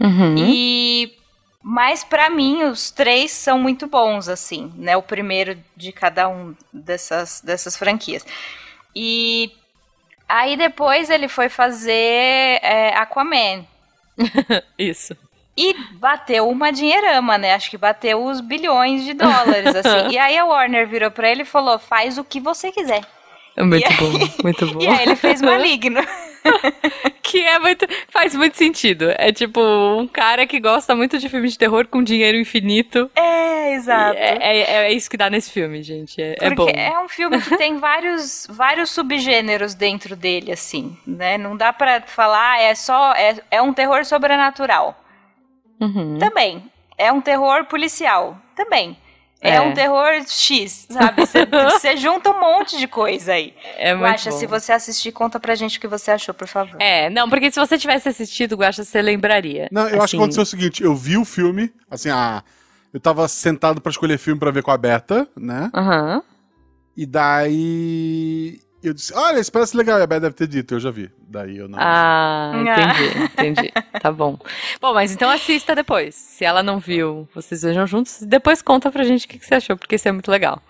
[0.00, 0.36] Uhum.
[0.36, 1.14] E
[1.62, 4.96] mas para mim os três são muito bons assim, né?
[4.96, 8.24] O primeiro de cada um dessas dessas franquias.
[8.94, 9.52] E
[10.28, 11.92] aí depois ele foi fazer
[12.62, 13.64] é, Aquaman.
[14.78, 15.16] Isso.
[15.56, 17.54] E bateu uma dinheirama, né?
[17.54, 20.10] Acho que bateu os bilhões de dólares, assim.
[20.12, 23.00] e aí a Warner virou pra ele e falou: faz o que você quiser.
[23.58, 24.80] Muito E aí- bom, muito bom.
[24.82, 26.00] E aí ele fez Maligno.
[27.22, 27.86] Que é muito.
[28.08, 29.12] Faz muito sentido.
[29.18, 33.10] É tipo um cara que gosta muito de filme de terror com dinheiro infinito.
[33.14, 34.16] é, exato.
[34.18, 36.22] É, é, é isso que dá nesse filme, gente.
[36.22, 36.64] É, é bom.
[36.64, 41.36] Porque é um filme que tem vários, vários subgêneros dentro dele, assim, né?
[41.36, 43.12] Não dá pra falar, é só.
[43.12, 44.98] É, é um terror sobrenatural.
[45.78, 46.18] Uhum.
[46.18, 46.64] Também.
[46.96, 48.38] É um terror policial.
[48.56, 48.96] Também.
[49.40, 49.60] É, É.
[49.60, 51.22] um terror X, sabe?
[51.70, 53.54] Você junta um monte de coisa aí.
[53.76, 54.36] É muito Guaxa, bom.
[54.36, 56.76] se você assistir, conta pra gente o que você achou, por favor.
[56.80, 59.68] É, não, porque se você tivesse assistido, Guaxa, você lembraria.
[59.70, 62.42] Não, eu acho que Assim, aconteceu o seguinte: eu vi o filme, assim, ah,
[62.92, 65.70] eu tava sentado pra escolher filme pra ver com a Beta, né?
[65.72, 66.20] Aham.
[66.96, 69.98] E daí eu disse: Olha, isso parece legal.
[69.98, 71.10] E a Beta deve ter dito, eu já vi.
[71.28, 71.78] Daí eu não.
[71.80, 72.58] Ah, Ah.
[72.60, 73.72] entendi, entendi.
[74.00, 74.38] Tá bom.
[74.80, 76.14] Bom, mas então assista depois.
[76.14, 78.20] Se ela não viu, vocês vejam juntos.
[78.22, 80.62] Depois conta pra gente o que que você achou, porque isso é muito legal.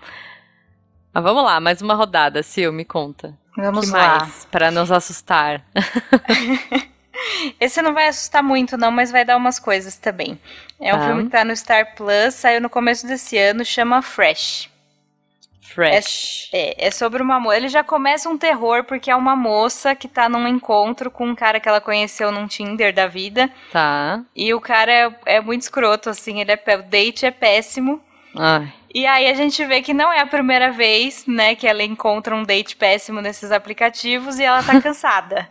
[1.13, 3.35] Mas vamos lá, mais uma rodada, Sil, me conta.
[3.57, 4.19] Vamos que lá.
[4.21, 4.45] mais?
[4.51, 5.65] Pra nos assustar.
[7.61, 10.39] Esse não vai assustar muito, não, mas vai dar umas coisas também.
[10.81, 11.07] É um Tá.
[11.07, 14.71] filme que tá no Star Plus, saiu no começo desse ano, chama Fresh.
[15.75, 16.49] Fresh.
[16.53, 17.57] É, é sobre uma moça.
[17.57, 21.35] Ele já começa um terror, porque é uma moça que tá num encontro com um
[21.35, 23.51] cara que ela conheceu num Tinder da vida.
[23.71, 24.23] Tá.
[24.35, 28.01] E o cara é, é muito escroto, assim, ele é, o date é péssimo.
[28.35, 28.73] Ai.
[28.95, 32.35] E aí a gente vê que não é a primeira vez, né, que ela encontra
[32.35, 35.49] um date péssimo nesses aplicativos e ela tá cansada.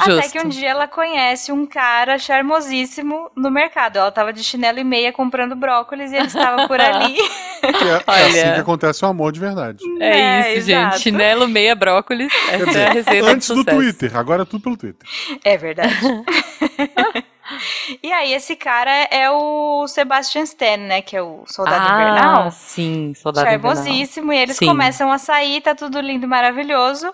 [0.00, 0.32] Até Justo.
[0.32, 3.98] que um dia ela conhece um cara charmosíssimo no mercado.
[3.98, 7.16] Ela tava de chinelo e meia comprando brócolis e ele estava por ali.
[7.62, 8.26] É, é Olha.
[8.26, 9.78] assim que acontece o amor de verdade.
[10.00, 10.92] É, É, isso, exato.
[10.94, 11.02] gente.
[11.02, 12.32] Chinelo, meia, brócolis.
[12.48, 13.64] Essa Quer é a dizer, receita antes do.
[13.64, 15.08] Twitter, agora é tudo pelo Twitter.
[15.44, 15.94] É verdade.
[18.02, 22.50] e aí esse cara é o Sebastian Stan, né, que é o soldado ah, invernal.
[22.50, 23.74] sim, soldado invernal.
[23.74, 24.66] Charmosíssimo, e eles Sim.
[24.66, 27.12] começam a sair, tá tudo lindo e maravilhoso.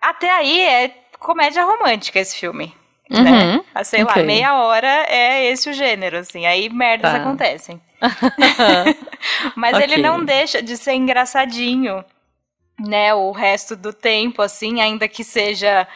[0.00, 2.74] Até aí é comédia romântica esse filme.
[3.10, 3.22] Uhum.
[3.22, 3.64] Né?
[3.84, 4.16] Sei ok.
[4.22, 6.44] lá, meia hora é esse o gênero, assim.
[6.46, 7.18] Aí merdas Tá.
[7.18, 7.80] acontecem.
[9.56, 9.84] Mas Ok.
[9.84, 12.04] ele não deixa de ser engraçadinho,
[12.78, 13.14] né?
[13.14, 15.86] O resto do tempo, assim, ainda que seja.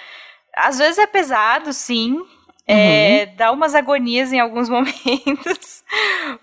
[0.56, 2.20] Às vezes é pesado, sim.
[2.66, 3.36] É, Uhum.
[3.36, 5.82] dá umas agonias em alguns momentos.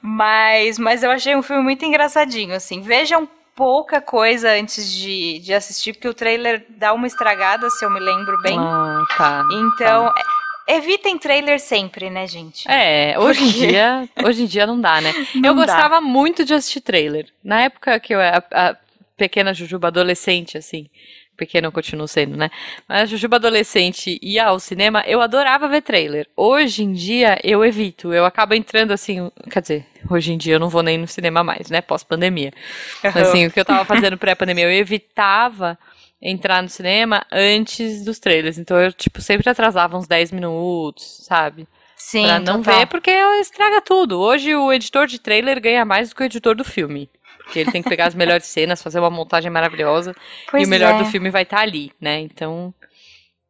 [0.01, 2.81] Mas, mas eu achei um filme muito engraçadinho, assim.
[2.81, 3.27] Vejam
[3.59, 7.99] pouca coisa antes de, de assistir, porque o trailer dá uma estragada, se eu me
[7.99, 8.57] lembro bem.
[8.57, 9.45] Ah, tá.
[9.51, 10.07] Então,
[10.65, 12.65] é- evitem trailer sempre, né, gente?
[12.71, 15.13] É, hoje em dia, hoje em dia não dá, né?
[15.35, 15.65] Não eu dá.
[15.65, 17.27] gostava muito de assistir trailer.
[17.43, 18.75] Na época que eu era a, a
[19.19, 20.89] pequena Jujuba adolescente, assim,
[21.37, 22.49] pequena eu continuo sendo, né?
[22.87, 26.25] Mas a Jujuba adolescente ia ao cinema, eu adorava ver trailer.
[26.35, 30.59] Hoje em dia eu evito, eu acabo entrando assim, quer dizer, hoje em dia eu
[30.59, 31.81] não vou nem no cinema mais, né?
[31.81, 32.51] Pós-pandemia.
[33.03, 35.77] Assim, o que eu tava fazendo pré-pandemia, eu evitava
[36.21, 38.57] entrar no cinema antes dos trailers.
[38.57, 41.67] Então eu, tipo, sempre atrasava uns 10 minutos, sabe?
[41.95, 42.79] Sim, pra não total.
[42.79, 44.19] ver, porque estraga tudo.
[44.19, 47.09] Hoje o editor de trailer ganha mais do que o editor do filme.
[47.49, 50.15] Porque ele tem que pegar as melhores cenas, fazer uma montagem maravilhosa.
[50.51, 50.97] Pois e o melhor é.
[50.99, 52.19] do filme vai estar ali, né?
[52.19, 52.71] Então,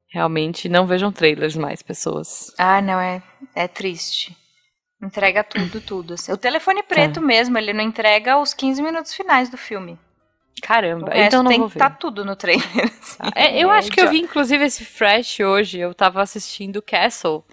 [0.07, 2.53] realmente não vejam trailers mais, pessoas.
[2.57, 3.21] Ah, não, é,
[3.53, 4.35] é triste.
[5.01, 6.13] Entrega tudo, tudo.
[6.13, 6.31] assim.
[6.31, 9.99] O telefone preto mesmo, ele não entrega os 15 minutos finais do filme.
[10.61, 12.65] Caramba, então não tem que estar tudo no trailer.
[13.01, 13.17] assim.
[13.35, 15.79] É, eu É acho que eu vi, inclusive, esse Fresh hoje.
[15.79, 17.43] Eu tava assistindo Castle.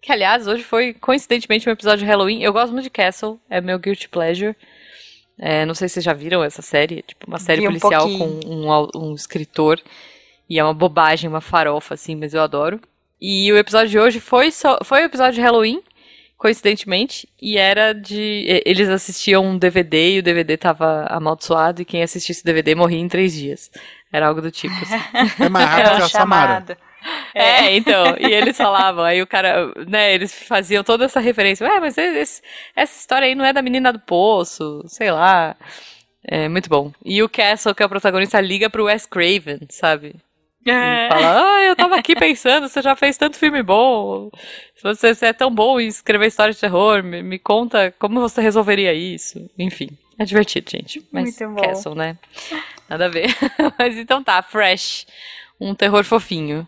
[0.00, 2.42] Que, aliás, hoje foi, coincidentemente, um episódio de Halloween.
[2.42, 3.40] Eu gosto muito de Castle.
[3.50, 4.56] É meu guilty pleasure.
[5.38, 7.02] É, não sei se vocês já viram essa série.
[7.02, 8.40] Tipo, uma série Vi um policial pouquinho.
[8.42, 9.80] com um, um escritor.
[10.48, 12.80] E é uma bobagem, uma farofa, assim, mas eu adoro.
[13.20, 15.82] E o episódio de hoje foi, só, foi o episódio de Halloween,
[16.36, 17.28] coincidentemente.
[17.40, 18.62] E era de...
[18.64, 21.82] Eles assistiam um DVD e o DVD tava amaldiçoado.
[21.82, 23.70] E quem assistisse o DVD morria em três dias.
[24.12, 24.94] Era algo do tipo, assim.
[25.44, 26.78] É mais É rápido que a Samara.
[27.06, 27.30] Chamado.
[27.34, 31.80] É, então, e eles falavam, aí o cara, né, eles faziam toda essa referência, ué,
[31.80, 32.42] mas esse-
[32.74, 35.56] essa história aí não é da menina do poço, sei lá.
[36.28, 36.92] É muito bom.
[37.04, 40.16] E o Castle, que é o protagonista, liga pro Wes Craven, sabe?
[40.66, 44.28] E fala, ah, eu tava aqui pensando, você já fez tanto filme bom,
[44.74, 48.18] se você, você é tão bom em escrever história de terror, me, me conta como
[48.20, 49.48] você resolveria isso.
[49.56, 49.88] Enfim,
[50.18, 51.00] é divertido, gente.
[51.12, 51.62] Mas Muito bom.
[51.62, 52.18] Castle, né?
[52.88, 53.28] Nada a ver.
[53.78, 55.06] mas então tá, Fresh,
[55.60, 56.66] um terror fofinho.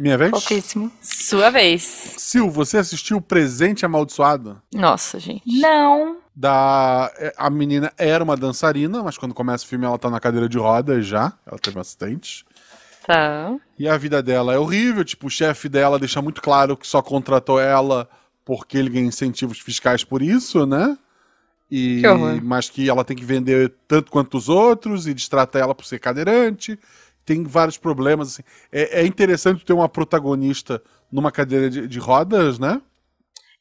[0.00, 0.30] Minha vez?
[0.30, 0.90] Pouquíssimo.
[1.02, 1.82] Sua vez.
[2.16, 4.58] Sil, você assistiu o Presente Amaldiçoado?
[4.74, 5.42] Nossa, gente.
[5.60, 6.16] Não.
[6.34, 7.12] Da.
[7.18, 10.48] é, A menina era uma dançarina, mas quando começa o filme ela tá na cadeira
[10.48, 11.34] de rodas já.
[11.46, 12.46] Ela teve um acidente.
[13.06, 13.54] Tá.
[13.78, 17.02] E a vida dela é horrível, tipo, o chefe dela deixa muito claro que só
[17.02, 18.08] contratou ela
[18.42, 20.96] porque ele ganha incentivos fiscais por isso, né?
[21.70, 22.40] E, Que horror.
[22.42, 25.98] mas que ela tem que vender tanto quanto os outros e destrata ela por ser
[25.98, 26.78] cadeirante.
[27.30, 28.26] Tem vários problemas.
[28.32, 28.42] Assim.
[28.72, 32.82] É, é interessante ter uma protagonista numa cadeira de, de rodas, né?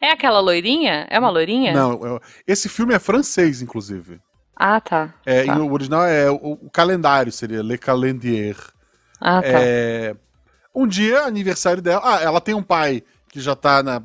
[0.01, 1.05] É aquela loirinha?
[1.07, 1.71] É uma loirinha?
[1.71, 4.19] Não, é- esse filme é francês, inclusive.
[4.55, 5.13] Ah, tá.
[5.23, 5.55] É, Tá.
[5.59, 8.57] o original é o, o calendário, seria Le Calendrier.
[9.21, 9.47] Ah, tá.
[9.47, 10.15] É,
[10.73, 12.01] um dia, aniversário dela.
[12.03, 14.01] Ah, ela tem um pai que já tá na,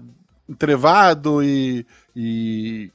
[0.46, 2.92] entrevado e, e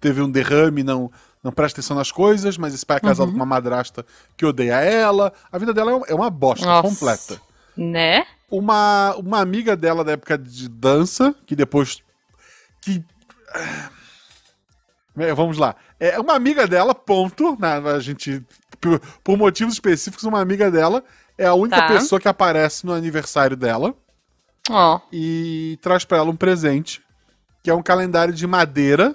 [0.00, 1.10] teve um derrame, não,
[1.44, 3.32] não presta atenção nas coisas, mas esse pai é casado Uhum.
[3.32, 4.04] com uma madrasta
[4.36, 5.32] que odeia ela.
[5.52, 6.88] A vida dela é é uma bosta Nossa.
[6.88, 7.40] completa.
[7.76, 8.24] Né?
[8.50, 12.02] Uma, uma amiga dela da época de dança, que depois.
[12.80, 13.04] que.
[15.16, 15.76] É, vamos lá.
[16.00, 17.56] É uma amiga dela, ponto.
[17.60, 18.42] né, a gente.
[18.80, 21.02] Por, por motivos específicos, uma amiga dela
[21.38, 21.88] é a única Tá.
[21.88, 23.94] pessoa que aparece no aniversário dela
[24.68, 25.00] Ó.
[25.12, 27.02] e traz pra ela um presente,
[27.62, 29.14] que é um calendário de madeira,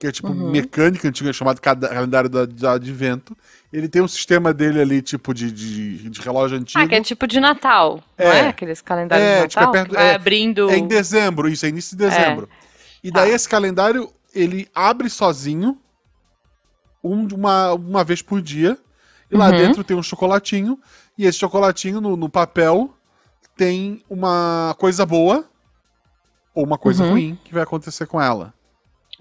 [0.00, 0.50] que é tipo Uhum.
[0.50, 3.36] mecânica antiga, chamado cada- calendário do, do advento.
[3.70, 6.82] Ele tem um sistema dele ali, tipo de, de, de relógio antigo.
[6.82, 8.02] Ah, que é tipo de Natal.
[8.18, 8.38] Não É.
[8.40, 9.72] é aqueles calendários É, de tipo, é Natal?
[9.72, 10.70] perto- que vai é- abrindo.
[10.70, 12.48] É em dezembro, isso, é início de dezembro.
[13.04, 15.78] E daí esse calendário, ele abre sozinho
[17.04, 18.78] um- uma, uma vez por dia.
[19.30, 19.56] E lá Uhum.
[19.58, 20.78] dentro tem um chocolatinho.
[21.18, 22.94] E esse chocolatinho, no, no papel,
[23.54, 25.44] tem uma coisa boa
[26.54, 27.10] ou uma coisa Uhum.
[27.10, 28.54] ruim que vai acontecer com ela.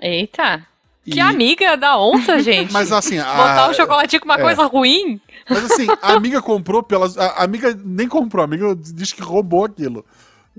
[0.01, 0.65] Eita.
[1.05, 2.71] E- Que amiga da onça, gente.
[2.71, 4.41] Mas assim, a, Botar um chocolatinho com uma é.
[4.41, 5.19] coisa ruim?
[5.49, 7.17] mas assim, a amiga comprou pelas.
[7.17, 10.05] A amiga nem comprou, a amiga diz que roubou aquilo.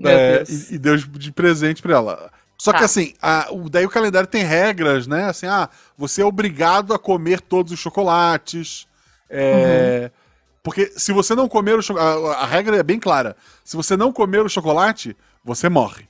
[0.03, 0.71] É, Deus.
[0.71, 2.31] E, e deu de presente pra ela.
[2.57, 2.79] Só Tá.
[2.79, 5.25] que assim, a- o- daí o calendário tem regras, né?
[5.25, 8.87] Assim, ah, você é obrigado a comer todos os chocolates.
[9.29, 10.21] é, Uhum.
[10.63, 12.37] Porque se você não comer o chocolate.
[12.37, 13.35] A, a regra é bem clara.
[13.63, 16.07] Se você não comer o chocolate, você morre.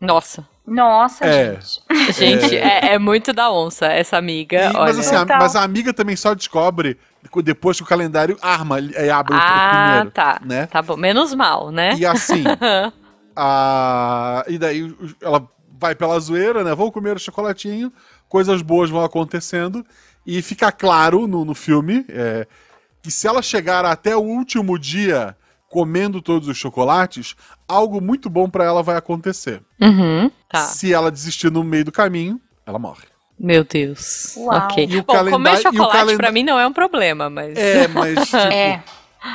[0.00, 0.46] Nossa.
[0.66, 1.58] Nossa, É.
[1.60, 1.80] gente.
[2.12, 4.56] Gente, é, é muito da onça essa amiga.
[4.56, 4.78] E- olha.
[4.78, 6.98] mas, assim, a, mas a amiga também só descobre
[7.42, 10.10] depois que o calendário arma, é, abre o- o ah, primeiro.
[10.12, 10.40] tá.
[10.44, 10.66] né?
[10.66, 10.96] Tá bom.
[10.96, 11.94] Menos mal, né?
[11.96, 12.44] E assim,
[13.34, 14.44] a...
[14.48, 15.46] e daí ela
[15.78, 16.74] vai pela zoeira, né?
[16.74, 17.92] Vão comer o chocolatinho,
[18.28, 19.84] coisas boas vão acontecendo,
[20.26, 22.46] e fica claro no, no filme é,
[23.02, 25.36] que se ela chegar até o último dia
[25.68, 27.34] comendo todos os chocolates,
[27.68, 29.62] algo muito bom pra ela vai acontecer.
[29.80, 30.30] Uhum.
[30.48, 30.60] Tá.
[30.60, 33.04] Se ela desistir no meio do caminho, ela morre.
[33.38, 34.34] Meu Deus.
[34.36, 34.56] Uau.
[34.56, 34.86] Ok.
[34.88, 37.28] E o Bom, calendário- comer e o chocolate calenda- pra mim não é um problema,
[37.28, 37.56] mas.
[37.58, 38.82] É, mas tipo, É.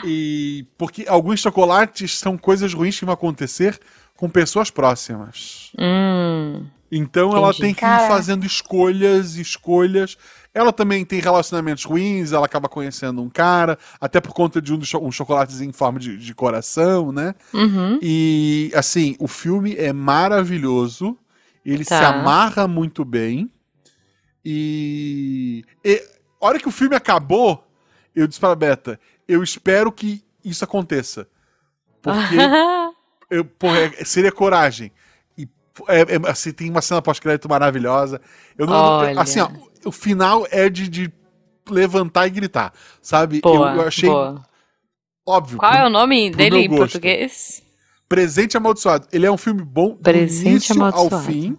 [0.03, 3.79] e porque alguns chocolates são coisas ruins que vão acontecer
[4.15, 5.71] com pessoas próximas.
[5.77, 6.65] Hum.
[6.91, 7.61] Então ela Entendi.
[7.61, 10.17] tem que ir fazendo escolhas, escolhas.
[10.53, 14.81] Ela também tem relacionamentos ruins, ela acaba conhecendo um cara, até por conta de um,
[14.83, 17.33] cho- um chocolatezinho em forma de, de coração, né?
[17.53, 17.97] Uhum.
[18.01, 21.17] E, assim, o filme é maravilhoso,
[21.65, 21.97] ele Tá.
[21.99, 23.49] se amarra muito bem.
[24.43, 26.03] E, e
[26.41, 27.65] a hora que o filme acabou,
[28.15, 31.27] eu disse pra Beta, eu espero que isso aconteça.
[32.01, 32.35] Porque
[33.29, 34.91] eu, porra, é- seria coragem.
[35.87, 38.21] É, é- assim, tem uma cena pós-crédito maravilhosa.
[38.57, 39.19] Eu não, Olha.
[39.21, 39.49] assim, ó,
[39.85, 41.11] o final é de, de
[41.69, 43.41] levantar e gritar, sabe?
[43.41, 44.43] Boa, eu, eu achei boa.
[45.25, 45.57] óbvio.
[45.57, 47.63] Qual pro- é o nome dele em português?
[48.07, 49.07] Presente Amaldiçoado.
[49.11, 51.57] Ele é um filme bom do Presente início ao fim.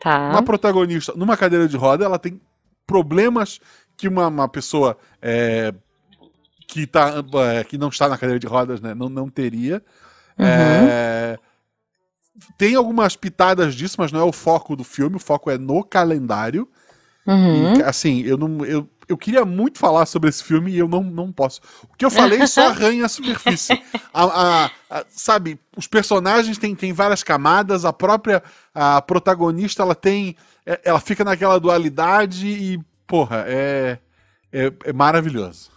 [0.00, 0.30] Tá.
[0.30, 2.40] Uma protagonista numa cadeira de roda, ela tem
[2.86, 3.60] problemas
[3.96, 5.74] que uma, uma pessoa é,
[6.66, 7.14] que, tá,
[7.52, 9.82] é, que não está na cadeira de rodas né, não, não teria.
[10.38, 10.46] Uhum.
[10.46, 11.38] É,
[12.56, 15.82] tem algumas pitadas disso, mas não é o foco do filme, o foco é no
[15.84, 16.68] calendário.
[17.26, 17.74] Uhum.
[17.76, 18.64] E, assim, eu não.
[18.64, 21.60] Eu, eu queria muito falar sobre esse filme e eu não, não posso.
[21.90, 23.72] O que eu falei só arranha a superfície.
[24.12, 28.42] A, a- a- sabe, os personagens têm, têm várias camadas, a própria
[28.74, 30.36] a protagonista ela tem.
[30.64, 33.98] é- Ela fica naquela dualidade e, porra, é,
[34.52, 35.70] é, é maravilhoso.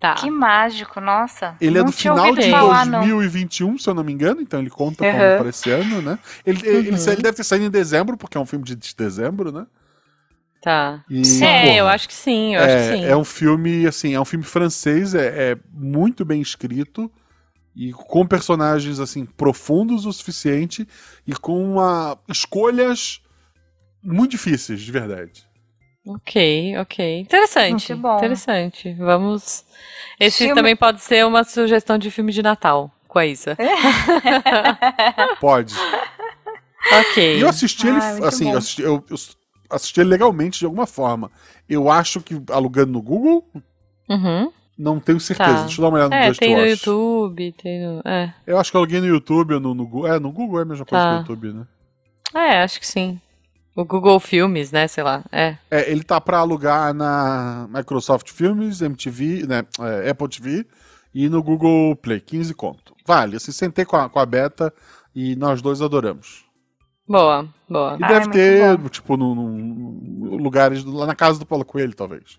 [0.00, 0.14] Tá.
[0.14, 1.54] Que mágico, nossa.
[1.60, 3.00] Ele é Não do final de falar, não.
[3.00, 5.38] 2021, se eu não me engano, então ele conta como Uhum.
[5.38, 6.18] para esse ano, né?
[6.44, 9.52] Ele, ele, ele deve ter saído em dezembro, porque é um filme de de dezembro,
[9.52, 9.66] né?
[10.62, 11.04] Tá.
[11.08, 13.04] E, É, porra, eu acho que sim, eu acho que sim.
[13.04, 17.10] É, é um filme, assim, é um filme francês, é, é muito bem escrito
[17.74, 20.86] e com personagens, assim, profundos o suficiente
[21.26, 23.20] e com uma, escolhas
[24.02, 25.49] muito difíceis, de verdade.
[26.06, 27.20] Ok, ok.
[27.20, 27.92] Interessante.
[27.92, 28.16] Muito bom.
[28.16, 28.92] Interessante.
[28.94, 29.64] Vamos.
[30.18, 33.56] Esse Filme- também pode ser uma sugestão de filme de Natal com a Isa.
[35.40, 35.74] Pode.
[37.00, 37.38] ok.
[37.38, 39.16] E eu assisti ele, Ah, assim, eu assisti, eu- eu
[39.70, 41.30] assisti ele legalmente de alguma forma.
[41.68, 43.44] Eu acho que alugando no Google,
[44.08, 44.50] Uhum.
[44.78, 45.54] não tenho certeza.
[45.54, 45.60] Tá.
[45.62, 46.70] Deixa eu dar uma olhada no É, Just tem no Watch.
[46.70, 48.00] YouTube, tem no.
[48.04, 48.34] É.
[48.46, 50.12] Eu acho que eu aluguei no YouTube ou no, no Google.
[50.12, 51.08] É, no Google é a mesma coisa Tá.
[51.10, 51.66] que no YouTube, né?
[52.34, 53.20] É, acho que sim.
[53.74, 54.86] O Google Filmes, né?
[54.88, 55.24] Sei lá.
[55.32, 55.56] É.
[55.70, 60.66] É, ele tá pra alugar na Microsoft Filmes, MTV, né, é, Apple TV
[61.14, 62.94] e no Google Play, 15 conto.
[63.06, 64.72] Vale, assim, sentei com a, com a Beta
[65.14, 66.44] e nós dois adoramos.
[67.08, 67.96] Boa, boa.
[67.98, 68.88] E Ah, deve é ter, bom.
[68.88, 72.38] tipo, no, no- lugares lá na casa do Paulo Coelho, talvez.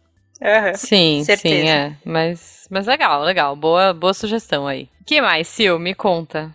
[0.76, 1.56] Sim, Certeza.
[1.56, 1.98] sim, é.
[2.06, 3.56] Mas, mas legal, legal.
[3.56, 4.90] Boa, boa sugestão aí.
[5.06, 5.78] que mais, Sil?
[5.78, 6.54] Me conta.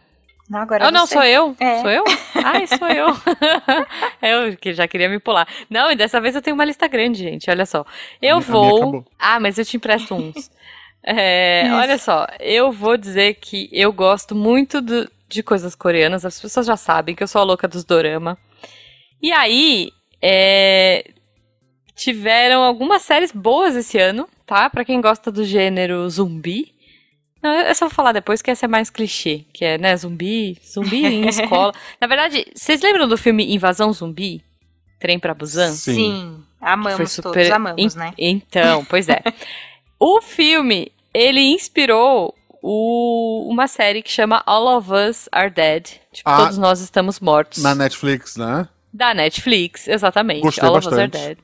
[0.49, 1.57] Não, agora Oh, não, sou eu?
[1.59, 1.81] É.
[1.81, 2.05] Sou eu?
[2.45, 3.09] Ai, sou eu.
[4.23, 5.47] eu que já queria me pular.
[5.69, 7.51] Não, e dessa vez eu tenho uma lista grande, gente.
[7.51, 7.85] Olha só.
[8.23, 9.05] Eu vou.
[9.19, 10.51] Ah, mas eu te empresto uns.
[11.03, 16.25] É, olha só, eu vou dizer que eu gosto muito do- de coisas coreanas.
[16.25, 18.37] As pessoas já sabem que eu sou a louca dos dorama.
[19.23, 21.05] E aí, é,
[21.95, 24.69] tiveram algumas séries boas esse ano, tá?
[24.69, 26.75] Pra quem gosta do gênero zumbi.
[27.43, 30.59] Não, eu só vou falar depois que essa é mais clichê, que é, né, zumbi,
[30.67, 31.73] zumbi em escola.
[32.01, 34.43] Na verdade, vocês lembram do filme Invasão Zumbi?
[34.99, 35.73] Trem pra Busan?
[35.73, 35.95] Sim.
[35.95, 36.43] Sim.
[36.61, 38.13] Amamos Foi super- todos, amamos, né?
[38.19, 39.21] Então, pois é.
[40.01, 45.85] o filme, ele inspirou o- uma série que chama All of Us Are Dead.
[46.13, 47.63] Tipo, Ah, todos nós estamos mortos.
[47.63, 48.67] Na Netflix, né?
[48.93, 50.41] Da Netflix, exatamente.
[50.41, 51.27] Gostei All of Us Are bastante.
[51.27, 51.39] Dead.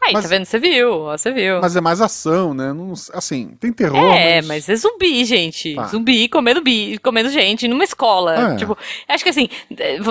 [0.00, 0.44] Aí, Mas- tá vendo?
[0.44, 1.60] Você viu, ó, você viu.
[1.60, 2.72] Mas é mais ação, né?
[2.72, 5.74] Não- assim, tem terror, É, mas é zumbi, gente.
[5.74, 5.86] Tá.
[5.86, 8.52] Zumbi comendo, bi, comendo gente numa escola.
[8.54, 8.56] É.
[8.56, 9.48] Tipo, acho que assim,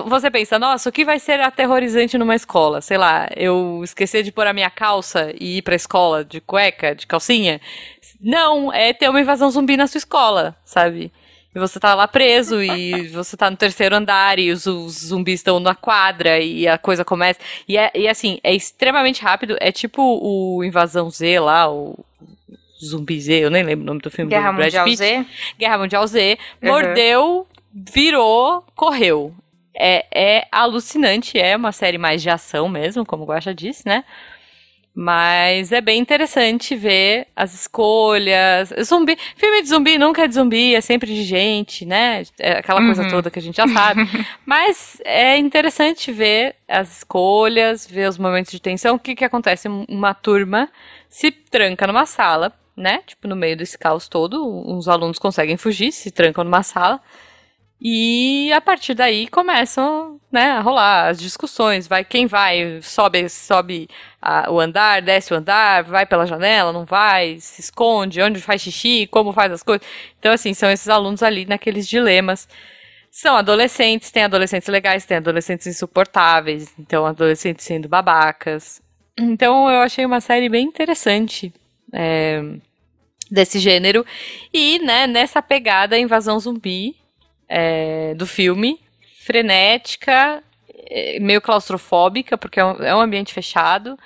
[0.06, 2.82] você pensa, nossa, o que vai ser aterrorizante numa escola?
[2.82, 6.94] Sei lá, eu esquecer de pôr a minha calça e ir pra escola de cueca,
[6.94, 7.60] de calcinha?
[8.20, 11.12] Não, é ter uma invasão zumbi na sua escola, sabe?
[11.58, 15.40] E você tá lá preso e você tá no terceiro andar e os, os zumbis
[15.40, 17.40] estão na quadra e a coisa começa.
[17.68, 19.58] E, é, e assim, é extremamente rápido.
[19.60, 21.98] É tipo o Invasão Z lá, o
[22.80, 24.98] Zumbi Z, eu nem lembro o nome do filme Guerra do Brad Mundial Pitt.
[24.98, 25.26] Z.
[25.58, 26.38] Guerra Mundial Z.
[26.62, 26.70] Uhum.
[26.70, 29.34] Mordeu, virou, correu.
[29.74, 34.04] É, é alucinante, é uma série mais de ação mesmo, como o Guaxa disse, né?
[35.00, 38.74] Mas é bem interessante ver as escolhas.
[38.84, 42.24] Zumbi, filme de zumbi nunca é de zumbi, é sempre de gente, né?
[42.40, 43.10] É aquela coisa Uhum.
[43.10, 44.02] toda que a gente já sabe.
[44.44, 48.96] Mas é interessante ver as escolhas, ver os momentos de tensão.
[48.96, 49.70] O que que acontece?
[49.70, 50.68] Um- Uma turma
[51.08, 53.02] se tranca numa sala, né?
[53.06, 57.00] Tipo, no meio desse caos todo, uns alunos conseguem fugir, se trancam numa sala.
[57.80, 61.88] E a partir daí começam, né, a rolar as discussões.
[61.88, 63.88] Vai quem vai, sobe, sobe
[64.22, 68.62] a- o andar, desce o andar, vai pela janela, não vai, se esconde, onde faz
[68.64, 69.86] xixi, como faz as coisas.
[70.20, 72.48] Então, assim, são esses alunos ali naqueles dilemas.
[73.12, 78.82] São adolescentes, tem adolescentes legais, tem adolescentes insuportáveis, então adolescentes sendo babacas.
[79.18, 81.52] Então eu achei uma série bem interessante
[81.94, 82.42] é,
[83.32, 84.06] desse gênero.
[84.54, 86.96] E, né, nessa pegada invasão zumbi
[87.48, 88.80] é, do filme,
[89.26, 90.44] frenética,
[90.90, 93.98] é, meio claustrofóbica, porque é um, é um ambiente fechado.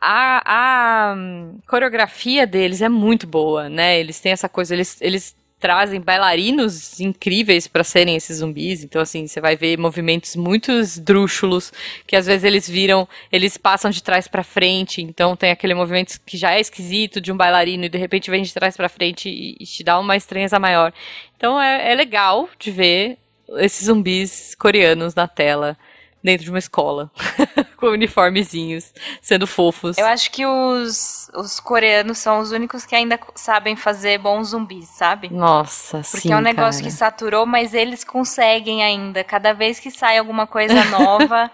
[0.00, 3.98] A, a hum, coreografia deles é muito boa, né?
[3.98, 8.84] Eles têm essa coisa, eles, eles trazem bailarinos incríveis para serem esses zumbis.
[8.84, 11.72] Então, assim, você vai ver movimentos muito esdrúxulos,
[12.06, 15.00] que às vezes eles viram, eles passam de trás para frente.
[15.00, 18.42] Então, tem aquele movimento que já é esquisito de um bailarino e de repente vem
[18.42, 20.92] de trás para frente e, e, te dá uma estranheza maior.
[21.34, 23.16] Então, é, é legal de ver
[23.56, 25.78] esses zumbis coreanos na tela
[26.24, 27.10] dentro de uma escola,
[27.76, 29.98] com uniformezinhos, sendo fofos.
[29.98, 34.88] Eu acho que os, os coreanos são os únicos que ainda sabem fazer bons zumbis,
[34.88, 35.28] sabe?
[35.30, 36.90] Nossa, Porque sim, é um negócio cara.
[36.90, 39.22] que saturou, mas eles conseguem ainda.
[39.22, 41.50] Cada vez que sai alguma coisa nova,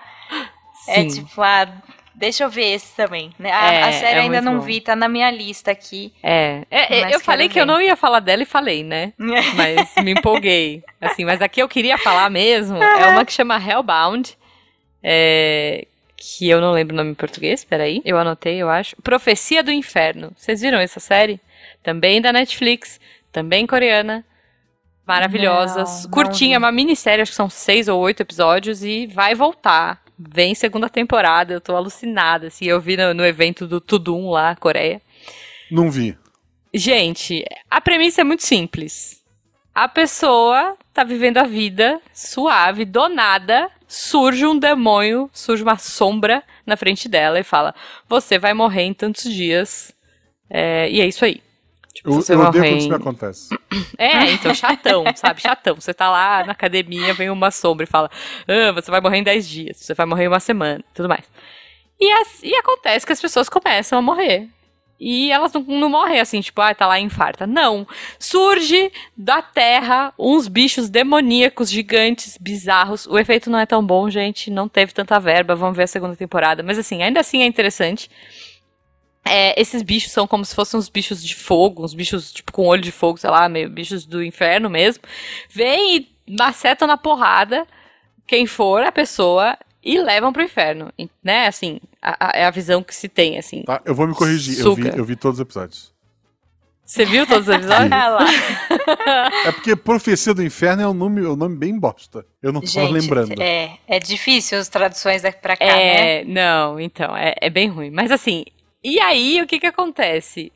[0.86, 1.66] é tipo, ah,
[2.14, 3.32] deixa eu ver esse também.
[3.38, 3.50] Né?
[3.50, 4.60] A, É, a série é ainda não bom.
[4.60, 6.12] vi, tá na minha lista aqui.
[6.22, 7.72] É, é, é, eu falei quero que eu ver.
[7.72, 9.12] não ia falar dela e falei, né?
[9.18, 10.84] Mas me empolguei.
[11.00, 14.38] Assim, mas a que eu queria falar mesmo é uma que chama Hellbound.
[15.02, 15.86] É,
[16.16, 18.02] que eu não lembro o nome em português, peraí.
[18.04, 18.94] Eu anotei, eu acho.
[19.02, 20.32] Profecia do Inferno.
[20.36, 21.40] Vocês viram essa série?
[21.82, 23.00] Também da Netflix,
[23.32, 24.24] também coreana.
[25.06, 25.88] Maravilhosas.
[25.88, 29.34] Não, não Curtinha, é uma minissérie, acho que são seis ou oito episódios e vai
[29.34, 30.02] voltar.
[30.18, 32.48] Vem segunda temporada, eu tô alucinada.
[32.48, 35.00] Assim, eu vi no, no evento do Tudum lá, Coreia.
[35.70, 36.16] Não vi.
[36.72, 39.22] Gente, a premissa é muito simples.
[39.74, 46.42] A pessoa tá vivendo a vida suave, do nada, surge um demônio, surge uma sombra
[46.66, 47.74] na frente dela e fala:
[48.08, 49.94] Você vai morrer em tantos dias.
[50.48, 51.42] É, e é isso aí.
[51.94, 53.48] Tipo, Eu, você eu odeio morrer quando isso me acontece.
[53.98, 55.40] é, então, chatão, sabe?
[55.42, 55.74] Chatão.
[55.74, 58.10] Você tá lá na academia, vem uma sombra e fala:
[58.48, 61.24] ah, você vai morrer em 10 dias, você vai morrer em uma semana, tudo mais.
[62.00, 64.48] E, as- e acontece que as pessoas começam a morrer.
[65.00, 67.46] E elas não, não morrem assim, tipo, ah, tá lá infarta.
[67.46, 67.88] Não.
[68.18, 73.06] Surge da terra uns bichos demoníacos, gigantes, bizarros.
[73.06, 74.50] O efeito não é tão bom, gente.
[74.50, 75.56] Não teve tanta verba.
[75.56, 76.62] Vamos ver a segunda temporada.
[76.62, 78.10] Mas assim, ainda assim é interessante.
[79.24, 82.66] É, esses bichos são como se fossem uns bichos de fogo, uns bichos tipo com
[82.66, 85.02] olho de fogo, sei lá, meio bichos do inferno mesmo.
[85.48, 87.66] Vêm e macetam na porrada
[88.26, 91.46] quem for a pessoa e levam pro inferno, né?
[91.46, 93.62] Assim, a- a- é a visão que se tem, assim.
[93.62, 93.80] Tá?
[93.84, 94.58] Eu vou me corrigir.
[94.60, 95.92] Eu vi, eu vi todos os episódios.
[96.84, 97.90] Você viu todos os episódios?
[99.46, 102.26] É porque Profecia do Inferno é um nome, é um nome bem bosta.
[102.42, 103.40] Eu não tava Gente, lembrando.
[103.40, 106.20] É, é difícil as traduções daqui pra cá, né?
[106.20, 107.90] É, não, então, é, é bem ruim.
[107.90, 108.44] Mas assim,
[108.82, 110.52] e aí o que que acontece?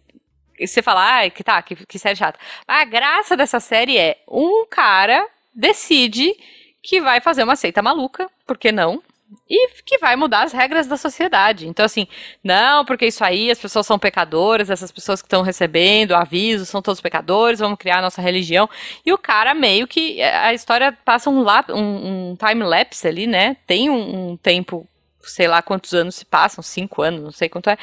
[0.61, 2.39] Você fala, ah, que tá, que, que série chata.
[2.67, 6.35] A graça dessa série é um cara decide
[6.83, 9.03] que vai fazer uma seita maluca, por que não?
[9.49, 11.67] E que vai mudar as regras da sociedade.
[11.67, 12.07] Então, assim,
[12.43, 16.81] não, porque isso aí, as pessoas são pecadoras, essas pessoas que estão recebendo avisos são
[16.81, 18.69] todos pecadores, vamos criar a nossa religião.
[19.05, 20.23] E o cara meio que.
[20.23, 23.57] A história passa um, lap, um, um time-lapse ali, né?
[23.67, 24.89] Tem um, um tempo,
[25.23, 27.79] sei lá quantos anos se passam, cinco anos, não sei quanto é.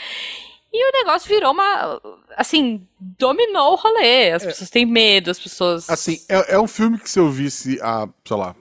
[0.73, 2.01] E o negócio virou uma.
[2.37, 4.31] Assim, dominou o rolê.
[4.31, 5.89] As pessoas têm medo, as pessoas.
[5.89, 8.55] Assim, é, é um filme que se eu visse há, sei lá,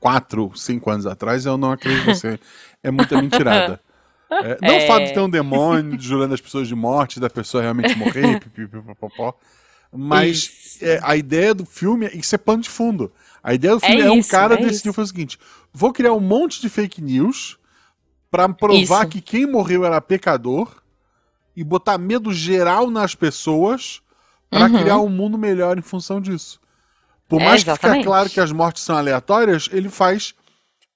[0.00, 2.38] quatro, cinco anos atrás, eu não acredito que você
[2.82, 3.80] é muita mentirada.
[4.30, 4.84] É, não É.
[4.84, 8.38] o fato de ter um demônio jurando as pessoas de morte, da pessoa realmente morrer,
[8.44, 9.32] pipipipopopó,
[9.90, 13.10] mas é, a ideia do filme, é- isso é pano de fundo.
[13.42, 15.38] A ideia do É filme é, um isso, cara é decidiu fazer o seguinte:
[15.72, 17.56] vou criar um monte de fake news
[18.30, 19.08] pra provar Isso.
[19.08, 20.76] que quem morreu era pecador
[21.56, 24.02] e botar medo geral nas pessoas
[24.50, 24.78] pra Uhum.
[24.78, 26.60] criar um mundo melhor em função disso.
[27.28, 30.34] Por É, mais que fique claro que as mortes são aleatórias, ele faz.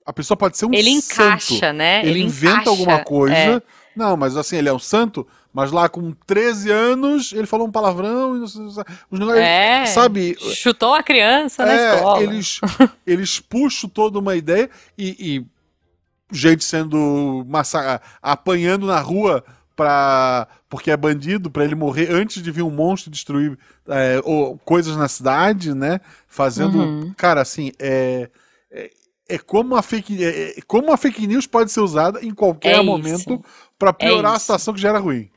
[0.04, 1.14] A pessoa pode ser um ele santo.
[1.14, 2.04] encaixa, né?
[2.04, 3.34] Ele, inventa encaixa, alguma coisa.
[3.36, 3.62] é.
[3.94, 7.70] Não, mas assim, ele é um santo, mas lá com 13 anos ele falou um
[7.70, 9.38] palavrão e não sei- os negócios.
[9.44, 9.84] É.
[9.84, 10.34] Sabe?
[10.54, 12.22] Chutou a criança na É, escola.
[12.22, 12.58] eles,
[13.06, 15.46] eles puxam toda uma ideia e, e
[16.34, 19.44] gente sendo massa apanhando na rua
[19.76, 23.58] pra, porque é bandido, pra ele morrer antes de vir um monstro destruir
[23.88, 26.00] é, ou, coisas na cidade, né?
[26.26, 26.78] Fazendo.
[26.78, 27.14] Uhum.
[27.16, 28.28] Cara, assim, é.
[28.70, 28.90] é
[29.28, 32.74] é como a fake, é, é como a fake news pode ser usada em qualquer
[32.74, 33.42] É momento
[33.78, 35.30] pra piorar a situação que já era ruim.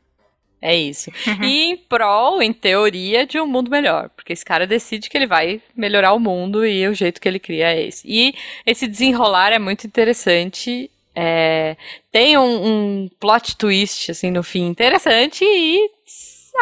[0.62, 1.12] É isso.
[1.42, 4.10] E em prol, em teoria, de um mundo melhor.
[4.10, 7.40] Porque esse cara decide que ele vai melhorar o mundo e o jeito que ele
[7.40, 8.06] cria é esse.
[8.06, 8.34] E
[8.66, 10.90] esse desenrolar é muito interessante.
[11.16, 11.78] é,
[12.12, 12.66] tem um,
[13.04, 15.90] um plot twist, assim, no fim interessante e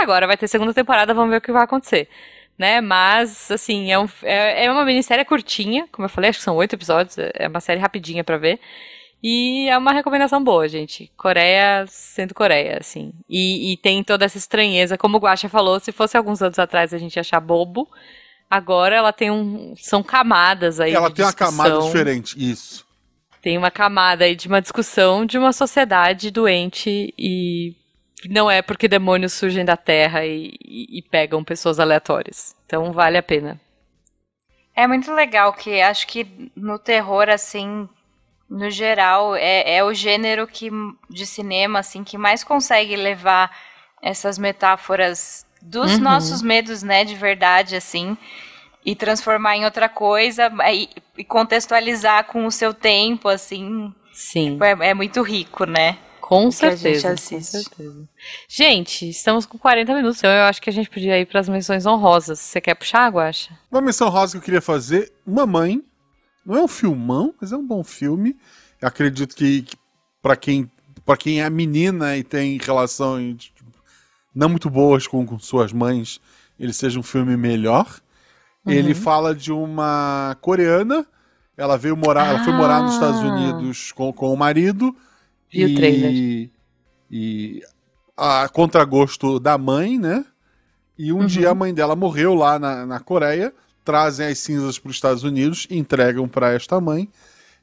[0.01, 2.09] agora vai ter segunda temporada, vamos ver o que vai acontecer.
[2.57, 2.81] Né?
[2.81, 6.55] Mas, assim, é, um, é, é uma minissérie curtinha, como eu falei, acho que são
[6.55, 8.59] oito episódios, é uma série rapidinha pra ver.
[9.23, 11.09] E é uma recomendação boa, gente.
[11.15, 13.13] Coreia sendo Coreia, assim.
[13.29, 14.97] E, e tem toda essa estranheza.
[14.97, 17.89] Como o Guaxa falou, se fosse alguns anos atrás a gente ia achar bobo.
[18.49, 19.73] Agora ela tem um.
[19.77, 20.93] São camadas aí.
[20.93, 21.91] Ela tem uma camada discussão.
[21.91, 22.85] diferente, isso.
[23.41, 27.73] Tem uma camada aí de uma discussão de uma sociedade doente e
[28.29, 32.55] não é porque demônios surgem da terra e, e, e pegam pessoas aleatórias.
[32.65, 33.59] Então vale a pena.
[34.75, 37.87] É muito legal que acho que no terror, assim,
[38.49, 40.69] no geral, é, é o gênero que,
[41.09, 43.55] de cinema, assim, que mais consegue levar
[44.01, 46.01] essas metáforas dos uhum.
[46.01, 48.17] nossos medos, né, de verdade, assim,
[48.85, 53.93] e transformar em outra coisa e, e contextualizar com o seu tempo, assim.
[54.11, 54.59] Sim.
[54.61, 55.97] É, é muito rico, né?
[56.33, 58.09] Com certeza, com certeza.
[58.47, 61.47] Gente, estamos com 40 minutos, então eu acho que a gente podia ir para as
[61.47, 62.39] menções honrosas.
[62.39, 63.51] Você quer puxar, Guacha?
[63.71, 65.83] Uma menção honrosa que eu queria fazer, Mamãe.
[66.43, 68.35] Não é um filmão, mas é um bom filme.
[68.81, 69.77] Eu acredito que, que
[70.23, 70.69] para quem
[71.05, 73.71] para quem é menina e tem relações tipo,
[74.33, 76.19] não muito boas com, com, suas mães,
[76.59, 77.85] ele seja um filme melhor.
[78.65, 78.71] Uhum.
[78.71, 81.05] Ele fala de uma coreana,
[81.55, 82.29] ela veio morar, ah.
[82.29, 83.27] ela foi morar nos Estados ah.
[83.27, 84.95] Unidos com, com o marido
[85.53, 86.49] e, o trailer.
[87.09, 87.61] E
[88.17, 90.25] a contragosto da mãe, né?
[90.97, 91.25] E um uhum.
[91.25, 95.23] dia a mãe dela morreu lá na, na Coreia, trazem as cinzas para os Estados
[95.23, 97.09] Unidos, entregam para esta mãe.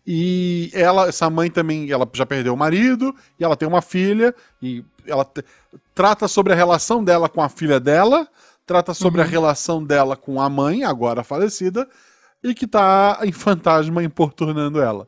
[0.06, 4.34] E ela, essa mãe também, ela já perdeu o marido, e ela tem uma filha,
[4.60, 5.26] e ela
[5.94, 8.26] trata sobre a relação dela com a filha dela,
[8.66, 9.26] trata sobre uhum.
[9.26, 11.88] a relação dela com a mãe, agora falecida,
[12.42, 15.06] e que tá em fantasma importunando ela.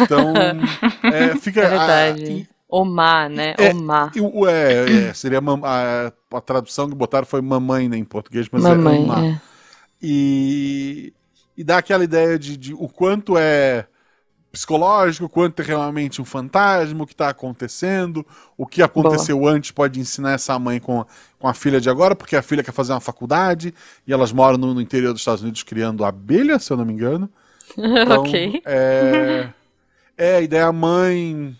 [0.00, 0.32] Então,
[1.02, 1.60] é, fica.
[1.60, 2.48] É verdade.
[2.50, 3.54] A, Omar, né?
[3.58, 4.12] É, Omar.
[4.48, 8.68] É, é, seria a, a, tradução que botaram foi mamãe né, em português, mas é
[8.68, 9.24] mamãe, é Omar.
[9.24, 9.40] É.
[10.00, 11.12] E,
[11.56, 13.86] e dá aquela ideia de, de o quanto é
[14.52, 19.52] psicológico, quanto é realmente um fantasma, o que está acontecendo, o que aconteceu Boa.
[19.52, 21.04] antes pode ensinar essa mãe com,
[21.38, 23.72] com a filha de agora, porque a filha quer fazer uma faculdade
[24.06, 26.92] e elas moram no, no interior dos Estados Unidos criando abelha, se eu não me
[26.92, 27.28] engano.
[27.78, 28.62] Então, ok.
[28.66, 29.48] É,
[30.20, 31.56] é, e daí a mãe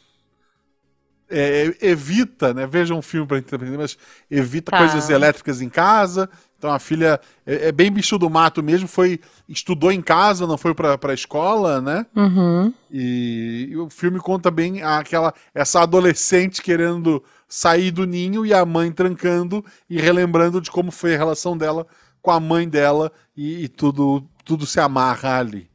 [1.30, 2.66] é, evita, né?
[2.66, 3.96] Veja um filme para entender, mas
[4.30, 4.76] evita tá.
[4.76, 6.28] coisas elétricas em casa.
[6.58, 10.58] Então a filha é, é, bem bicho do mato mesmo, foi estudou em casa, não
[10.58, 12.04] foi para a escola, né?
[12.14, 12.70] Uhum.
[12.90, 18.66] E, e, o filme conta bem aquela essa adolescente querendo sair do ninho e a
[18.66, 21.86] mãe trancando e relembrando de como foi a relação dela
[22.20, 25.66] com a mãe dela e, e tudo tudo se amarra ali.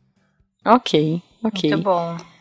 [0.64, 1.72] Ok, ok.
[1.72, 2.35] Muito bom.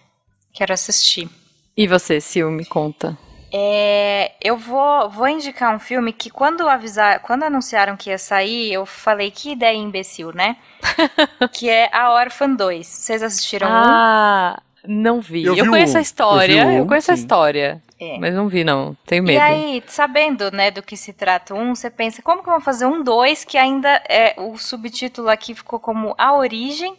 [0.55, 1.29] Quero assistir.
[1.77, 3.19] E você, Sil, me conta.
[3.53, 8.73] É, eu vou, vou indicar um filme que quando avisar, quando anunciaram que ia sair,
[8.73, 10.57] eu falei que ideia imbecil, né?
[11.53, 12.87] que é A Orphan 2.
[12.87, 15.03] Vocês assistiram ah, um?
[15.03, 15.45] não vi.
[15.45, 15.99] Eu, eu vi conheço um.
[15.99, 17.13] a história, eu, um, eu conheço sim.
[17.13, 17.83] a história.
[18.01, 18.19] É.
[18.19, 18.97] Mas não vi, não.
[19.07, 19.39] Tenho medo.
[19.39, 22.63] E aí, sabendo, né, do que se trata um, você pensa, como que eu vou
[22.63, 26.97] fazer um dois que ainda é o subtítulo aqui ficou como A Origem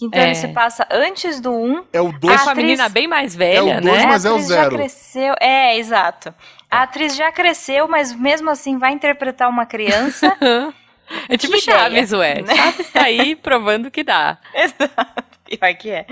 [0.00, 0.26] então é.
[0.26, 1.84] ele se passa antes do 1.
[1.92, 4.06] É o 2 com a menina bem mais velha, é o dois, né?
[4.06, 4.62] mas é o 0.
[4.62, 5.34] já cresceu.
[5.40, 6.34] É, exato.
[6.70, 10.36] A atriz já cresceu, mas mesmo assim vai interpretar uma criança.
[11.28, 12.42] é tipo que Chaves, ideia, ué.
[12.42, 12.54] Né?
[12.54, 14.36] Chaves tá aí provando que dá.
[14.54, 15.24] Exato.
[15.44, 16.06] Pior que é.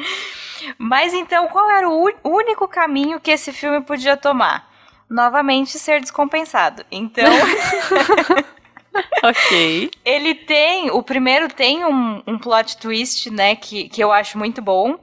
[0.78, 4.72] Mas então, qual era o único caminho que esse filme podia tomar?
[5.10, 6.86] Novamente ser descompensado.
[6.90, 7.24] Então.
[9.22, 9.90] ok.
[10.04, 10.90] Ele tem.
[10.90, 13.56] O primeiro tem um, um plot twist, né?
[13.56, 14.98] Que, que eu acho muito bom.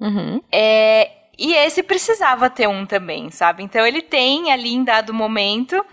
[0.00, 0.40] Uhum.
[0.50, 3.62] É, e esse precisava ter um também, sabe?
[3.62, 5.84] Então ele tem ali em dado momento.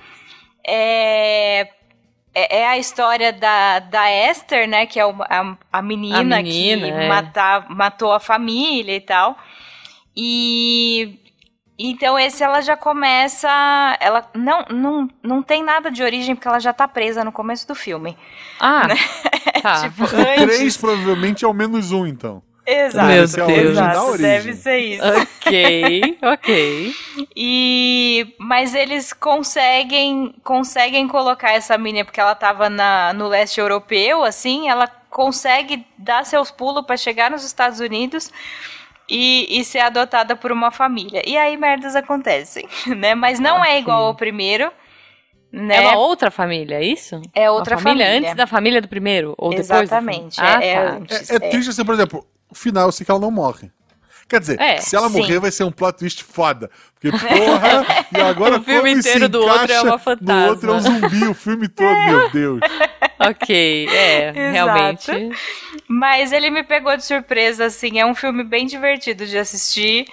[0.66, 1.68] É,
[2.34, 4.86] é, é a história da, da Esther, né?
[4.86, 7.08] Que é a, a, menina, a menina que é.
[7.08, 9.38] matar, matou a família e tal.
[10.16, 11.20] E
[11.78, 13.50] então esse ela já começa,
[14.00, 17.68] ela não, não, não tem nada de origem porque ela já tá presa no começo
[17.68, 18.18] do filme.
[18.60, 18.96] Ah, né?
[19.62, 19.82] tá.
[19.90, 20.58] tipo, antes...
[20.58, 22.44] Três provavelmente é o menos um, então.
[22.66, 23.70] Exato, Meu Deus.
[23.72, 25.04] exato deve ser isso.
[25.04, 26.96] Ok, ok.
[27.36, 34.24] E mas eles conseguem conseguem colocar essa menina porque ela tava na, no leste europeu,
[34.24, 38.32] assim, ela consegue dar seus pulos para chegar nos Estados Unidos
[39.12, 41.22] e, e ser adotada por uma família.
[41.28, 43.14] E aí merdas acontecem, né?
[43.14, 43.74] Mas não okay.
[43.74, 44.72] é igual ao primeiro.
[45.52, 45.76] Né?
[45.76, 47.22] É uma outra família, é isso?
[47.36, 48.30] É outra uma família, família.
[48.30, 49.36] antes da família do primeiro?
[49.38, 50.38] Ou Exatamente.
[50.38, 50.94] Depois ah, é, tá.
[50.94, 53.70] antes, é, é, triste assim, por exemplo, o final eu sei que ela não morre.
[54.30, 55.18] Quer dizer, é, se ela sim.
[55.18, 56.72] morrer vai ser um plot twist foda.
[56.94, 60.44] Porque, porra, e agora o filme inteiro do outro é uma fantasma.
[60.44, 62.62] No outro é um zumbi, o filme todo, meu Deus.
[63.30, 65.12] Ok, é, realmente.
[65.88, 70.06] Mas ele me pegou de surpresa, assim, é um filme bem divertido de assistir.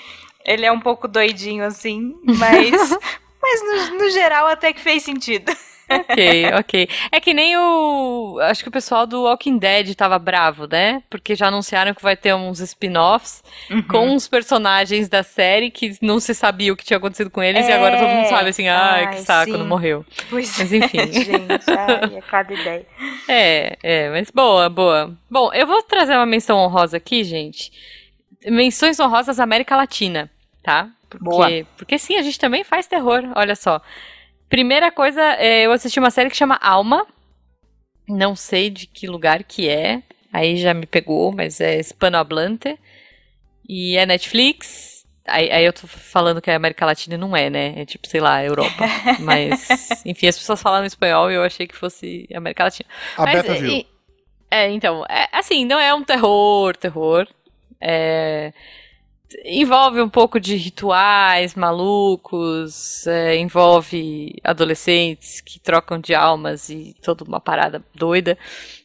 [0.44, 2.98] Ele é um pouco doidinho, assim, mas,
[3.42, 5.52] mas no, no geral até que fez sentido.
[5.88, 6.88] Ok, ok.
[7.10, 8.38] É que nem o.
[8.42, 11.02] Acho que o pessoal do Walking Dead tava bravo, né?
[11.08, 13.82] Porque já anunciaram que vai ter uns spin-offs uhum.
[13.82, 17.66] com os personagens da série que não se sabia o que tinha acontecido com eles
[17.66, 17.70] é...
[17.70, 18.28] e agora todo mundo é.
[18.28, 19.58] sabe assim, ai, ai que saco, sim.
[19.58, 20.04] não morreu.
[20.30, 20.98] Pois mas enfim.
[20.98, 22.86] É, gente, ai, é cada ideia.
[23.28, 25.16] É, é, mas boa, boa.
[25.30, 27.72] Bom, eu vou trazer uma menção honrosa aqui, gente.
[28.46, 30.30] Menções honrosas América Latina,
[30.62, 30.90] tá?
[31.08, 31.48] Porque, Boa.
[31.76, 33.80] porque sim, a gente também faz terror, olha só.
[34.48, 37.06] Primeira coisa, é, eu assisti uma série que chama Alma.
[38.08, 40.02] Não sei de que lugar que é.
[40.32, 42.78] Aí já me pegou, mas é Hispanohablante.
[43.68, 45.06] E é Netflix.
[45.26, 47.74] Aí, aí, eu tô falando que é América Latina e não é, né?
[47.76, 48.84] É tipo, sei lá, Europa.
[49.20, 49.68] Mas,
[50.06, 52.88] enfim, as pessoas falam espanhol e eu achei que fosse América Latina.
[53.14, 53.84] A Mas, Beta viu.
[54.50, 57.28] É, então, é, assim, não é um terror, terror.
[57.78, 58.54] É,
[59.44, 67.24] envolve um pouco de rituais malucos, é, envolve adolescentes que trocam de almas e toda
[67.24, 68.38] uma parada doida.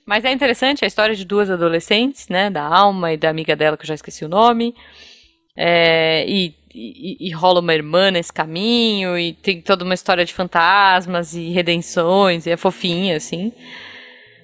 [0.06, 2.50] Mas é interessante a história de duas adolescentes, né?
[2.50, 4.76] Da alma e da amiga dela, que eu já esqueci o nome.
[5.56, 10.34] É, e, e, e, rola uma irmã nesse caminho, e tem toda uma história de
[10.34, 13.54] fantasmas e redenções, e é fofinha, assim.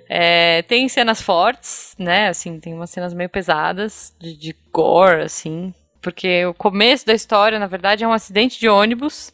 [0.08, 2.30] É, tem cenas fortes, né?
[2.30, 5.74] Assim, tem umas cenas meio pesadas, de, de gore, assim.
[6.02, 9.34] Porque o começo da história, na verdade, é um acidente de ônibus,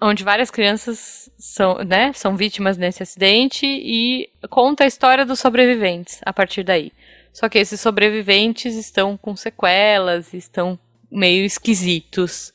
[0.00, 6.20] onde várias crianças são, né, são vítimas nesse acidente e conta a história dos sobreviventes
[6.24, 6.92] a partir daí.
[7.32, 10.78] Só que esses sobreviventes estão com sequelas, estão
[11.10, 12.52] meio esquisitos,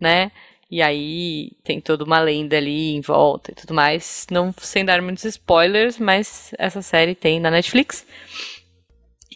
[0.00, 0.30] né?
[0.70, 4.26] E aí tem toda uma lenda ali em volta e tudo mais.
[4.30, 8.06] Não sem dar muitos spoilers, mas essa série tem na Netflix.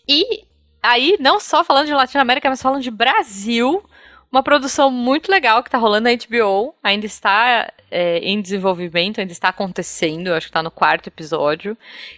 [0.07, 0.45] E
[0.83, 3.83] aí, não só falando de Latinoamérica, mas falando de Brasil.
[4.31, 6.75] Uma produção muito legal que tá rolando na HBO.
[6.83, 10.33] Ainda está é, em desenvolvimento, ainda está acontecendo.
[10.33, 11.77] Acho que tá no quarto episódio.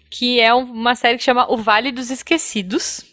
[0.09, 3.05] Que é uma série que chama O Vale dos Esquecidos.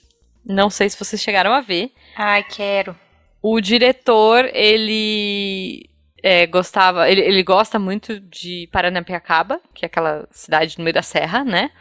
[0.46, 1.92] Não sei se vocês chegaram a ver.
[2.16, 2.96] Ai, quero.
[3.42, 5.90] O diretor, ele
[6.22, 11.02] é, gostava, ele, ele gosta muito de Paranapiacaba, que é aquela cidade no meio da
[11.02, 11.72] serra, né?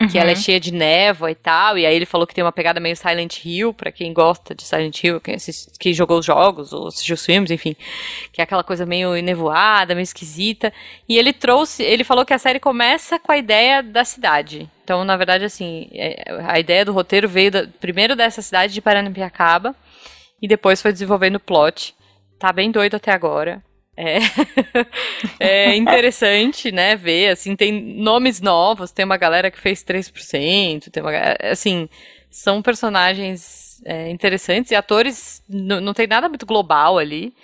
[0.00, 0.06] Uhum.
[0.06, 0.40] Que ela é uhum.
[0.40, 1.76] cheia de névoa e tal.
[1.76, 4.62] E aí ele falou que tem uma pegada meio Silent Hill, para quem gosta de
[4.62, 7.74] Silent Hill, quem, assist, quem jogou os jogos ou assistiu os filmes, enfim.
[8.32, 10.72] Que é aquela coisa meio nevoada, meio esquisita.
[11.08, 14.70] E ele trouxe, ele falou que a série começa com a ideia da cidade.
[14.84, 18.80] Então, na verdade, assim, é, a ideia do roteiro veio da, primeiro dessa cidade de
[18.80, 19.74] Paranapiacaba
[20.40, 21.94] e depois foi desenvolvendo o plot.
[22.38, 23.62] Tá bem doido até agora.
[24.00, 24.18] É,
[25.40, 31.02] é interessante, né, ver, assim, tem nomes novos, tem uma galera que fez 3%, tem
[31.02, 31.10] uma
[31.42, 31.88] assim,
[32.30, 37.34] são personagens é, interessantes e atores, não tem nada muito global ali.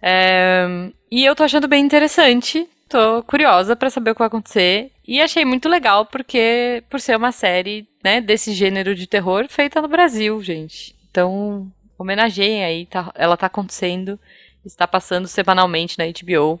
[0.00, 0.68] É,
[1.10, 4.92] e eu tô achando bem interessante, tô curiosa para saber o que vai acontecer.
[5.04, 9.82] E achei muito legal, porque, por ser uma série, né, desse gênero de terror feita
[9.82, 10.94] no Brasil, gente.
[11.10, 14.16] Então, homenageiem aí, tá, ela tá acontecendo
[14.64, 16.60] está passando semanalmente na HBO.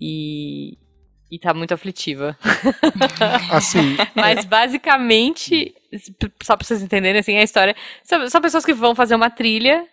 [0.00, 0.76] E,
[1.30, 2.36] e tá muito aflitiva.
[3.50, 3.96] Assim.
[4.14, 5.74] Mas basicamente,
[6.42, 7.74] só pra vocês entenderem assim, a história.
[8.02, 9.86] São, são, pessoas que vão fazer uma trilha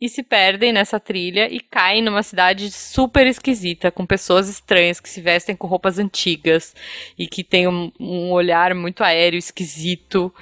[0.00, 5.08] e se perdem nessa trilha e caem numa cidade super esquisita, com pessoas estranhas que
[5.08, 6.74] se vestem com roupas antigas
[7.16, 10.34] e que tem um, um olhar muito aéreo, esquisito.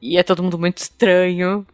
[0.00, 1.66] E é todo mundo muito estranho.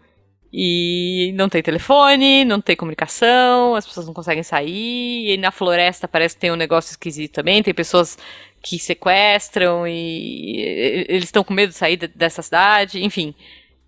[0.53, 5.33] E não tem telefone, não tem comunicação, as pessoas não conseguem sair.
[5.33, 7.63] E na floresta parece que tem um negócio esquisito também.
[7.63, 8.19] Tem pessoas
[8.63, 13.03] que sequestram e eles estão com medo de sair dessa cidade.
[13.05, 13.35] Enfim,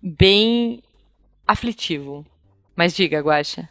[0.01, 0.81] bem
[1.45, 2.25] aflitivo.
[2.75, 3.67] Mas diga, Guaxa.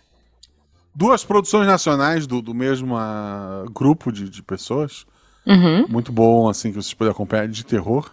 [0.94, 5.06] Duas produções nacionais do, do mesmo uh, grupo de, de pessoas.
[5.46, 5.86] Uhum.
[5.88, 8.12] Muito bom, assim, que vocês podem acompanhar, de terror.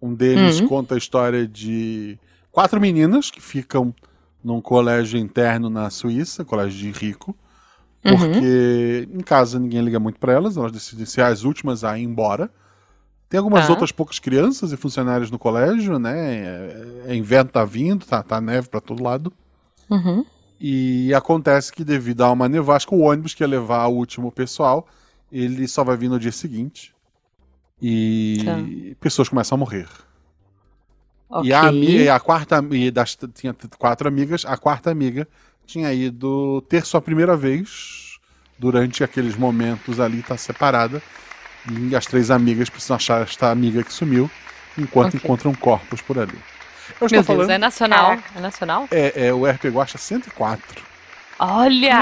[0.00, 0.68] Um deles uhum.
[0.68, 2.16] conta a história de
[2.50, 3.92] quatro meninas que ficam
[4.42, 7.36] num colégio interno na Suíça, colégio de rico,
[8.02, 9.20] porque uhum.
[9.20, 12.50] em casa ninguém liga muito para elas, elas decidem ser as últimas a ir embora.
[13.28, 13.72] Tem algumas tá.
[13.72, 16.16] outras poucas crianças e funcionários no colégio, né?
[16.16, 19.32] É, é inverno tá vindo, tá, tá neve para todo lado.
[19.88, 20.24] Uhum.
[20.60, 24.86] E acontece que devido a uma nevasca, o ônibus que ia levar o último pessoal,
[25.30, 26.94] ele só vai vir no dia seguinte.
[27.80, 28.58] E tá.
[29.00, 29.88] pessoas começam a morrer.
[31.32, 31.48] Okay.
[31.48, 35.26] E a amiga, a quarta e das tinha quatro amigas, a quarta amiga
[35.66, 38.18] tinha ido ter sua primeira vez
[38.58, 41.02] durante aqueles momentos ali, tá separada.
[41.70, 44.30] E as três amigas precisam achar esta amiga que sumiu,
[44.76, 45.20] enquanto okay.
[45.24, 46.38] encontram corpos por ali.
[47.00, 47.46] Eu estou Meu falando.
[47.46, 48.12] Deus, é nacional.
[48.12, 48.88] É, é nacional?
[48.90, 50.82] É, é o RP Guacha 104.
[51.38, 51.98] Olha!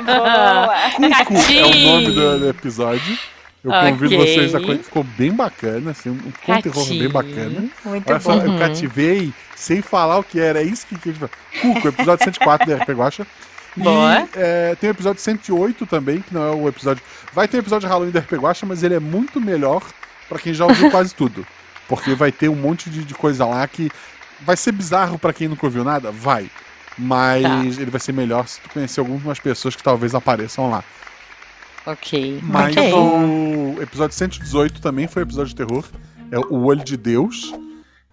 [0.06, 1.24] Boa!
[1.24, 3.18] Cuco é o nome do, do episódio.
[3.62, 4.18] Eu convido Ok.
[4.18, 4.84] vocês a conhecer.
[4.84, 7.68] Ficou bem bacana, assim, um conto terror bem bacana.
[7.84, 8.54] Muito Olha só, bom.
[8.54, 10.60] eu cativei sem falar o que era.
[10.60, 11.28] É isso que a gente vai.
[11.60, 13.26] Cuco, episódio 104 da RP Guacha.
[13.76, 13.82] E
[14.38, 17.02] é, tem o episódio 108 também, que não é o episódio.
[17.32, 19.82] Vai ter o episódio de Halloween da RP Guacha, mas ele é muito melhor
[20.28, 21.46] pra quem já ouviu quase tudo.
[21.86, 23.90] Porque vai ter um monte de, de coisa lá que
[24.40, 26.10] vai ser bizarro pra quem nunca ouviu nada?
[26.10, 26.50] Vai.
[26.98, 27.82] Mas Tá.
[27.82, 30.82] ele vai ser melhor se tu conhecer algumas pessoas que talvez apareçam lá.
[31.86, 32.40] Ok.
[32.42, 32.92] Mas ok.
[32.92, 35.84] o episódio 118 também foi um episódio de terror.
[36.30, 37.52] É o Olho de Deus.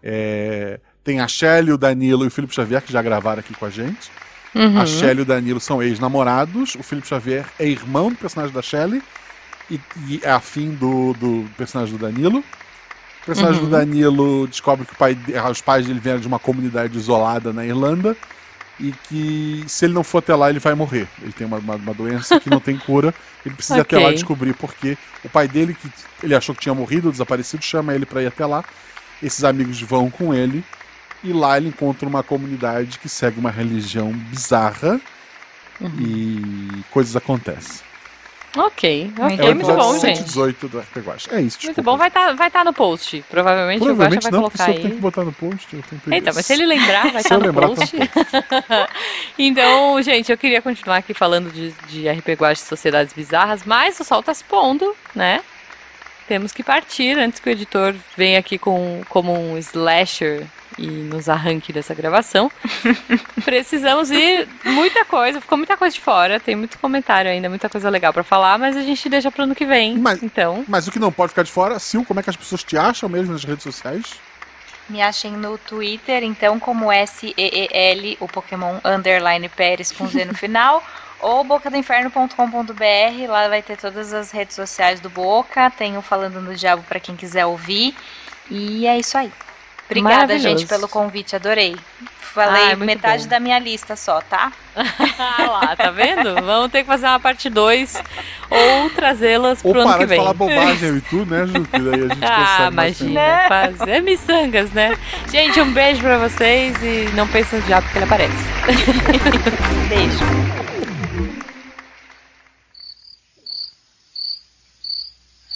[0.01, 3.65] É, Tem a Shelly, o Danilo e o Felipe Xavier, que já gravaram aqui com
[3.65, 4.09] a gente.
[4.55, 4.80] Uhum.
[4.80, 6.76] A Shelly e o Danilo são ex-namorados.
[6.76, 9.01] O Felipe Xavier é irmão do personagem da Shelly.
[9.70, 12.39] E, e é afim do, do personagem do Danilo.
[12.39, 13.65] O personagem Uhum.
[13.65, 15.18] do Danilo descobre que o pai
[15.51, 18.15] os pais dele vieram de uma comunidade isolada na Irlanda.
[18.80, 21.07] E que se ele não for até lá, ele vai morrer.
[21.21, 23.13] Ele tem uma, uma, uma doença que não tem cura.
[23.45, 25.89] Ele precisa ir até lá descobrir porque o pai dele, que
[26.21, 28.63] ele achou que tinha morrido, desaparecido, chama ele pra ir até lá.
[29.21, 30.63] Esses amigos vão com ele.
[31.23, 35.01] E lá ele encontra uma comunidade que segue uma religião bizarra.
[35.99, 37.86] E coisas acontecem.
[38.55, 40.17] Ok, Muito ok, É muito bom, gente.
[40.17, 41.29] 118 do RP Guacha.
[41.31, 41.81] É isso, Muito desculpa.
[41.83, 43.23] bom, vai estar vai tá no post.
[43.29, 45.01] Provavelmente, Provavelmente o Guaxa vai não, colocar eu tenho que aí.
[45.01, 46.17] botar no post, eu tenho.
[46.17, 47.95] Então, mas se ele lembrar, vai estar eu no lembrar, tá post.
[49.37, 53.99] então, gente, eu queria continuar aqui falando de, de RP Guacha e Sociedades Bizarras, mas
[53.99, 55.41] o sol tá se pondo, né?
[56.27, 60.45] Temos que partir antes que o editor venha aqui com, como um slasher
[60.78, 62.51] e nos arranque dessa gravação.
[63.43, 67.89] Precisamos ir muita coisa, ficou muita coisa de fora, tem muito comentário ainda, muita coisa
[67.89, 69.97] legal pra falar, mas a gente deixa pro ano que vem.
[69.97, 72.36] Mas- Então, Mas o que não pode ficar de fora, Sil, como é que as
[72.36, 74.15] pessoas te acham mesmo nas redes sociais?
[74.89, 80.82] Me achem no Twitter, então, como S-E-E-L, o Pokémon Underline Pérez com Z no final,
[81.19, 86.55] ou bocadoinferno.com.br, lá vai ter todas as redes sociais do Boca, tem o Falando no
[86.55, 87.95] Diabo pra quem quiser ouvir,
[88.49, 89.32] e é isso aí.
[89.89, 91.75] Obrigada, gente, pelo convite, adorei.
[92.19, 93.29] Falei muito metade bom.
[93.29, 94.51] da minha lista só, tá?
[94.75, 96.35] ah lá, tá vendo?
[96.35, 97.95] Vamos ter que fazer uma parte 2
[98.51, 100.19] ou trazê-las Ou pro ano parar que de vem.
[100.19, 101.63] falar bobagem e tu, né, Ju?
[101.65, 103.21] Que daí a gente Ah, imagina.
[103.47, 103.81] Faz...
[103.81, 104.95] É miçangas, né?
[105.31, 108.35] Gente, um beijo pra vocês e não pensem no diabo que ele aparece.
[109.89, 110.25] Beijo.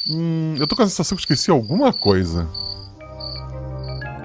[0.09, 2.49] Hum, eu tô com a sensação que esqueci alguma coisa.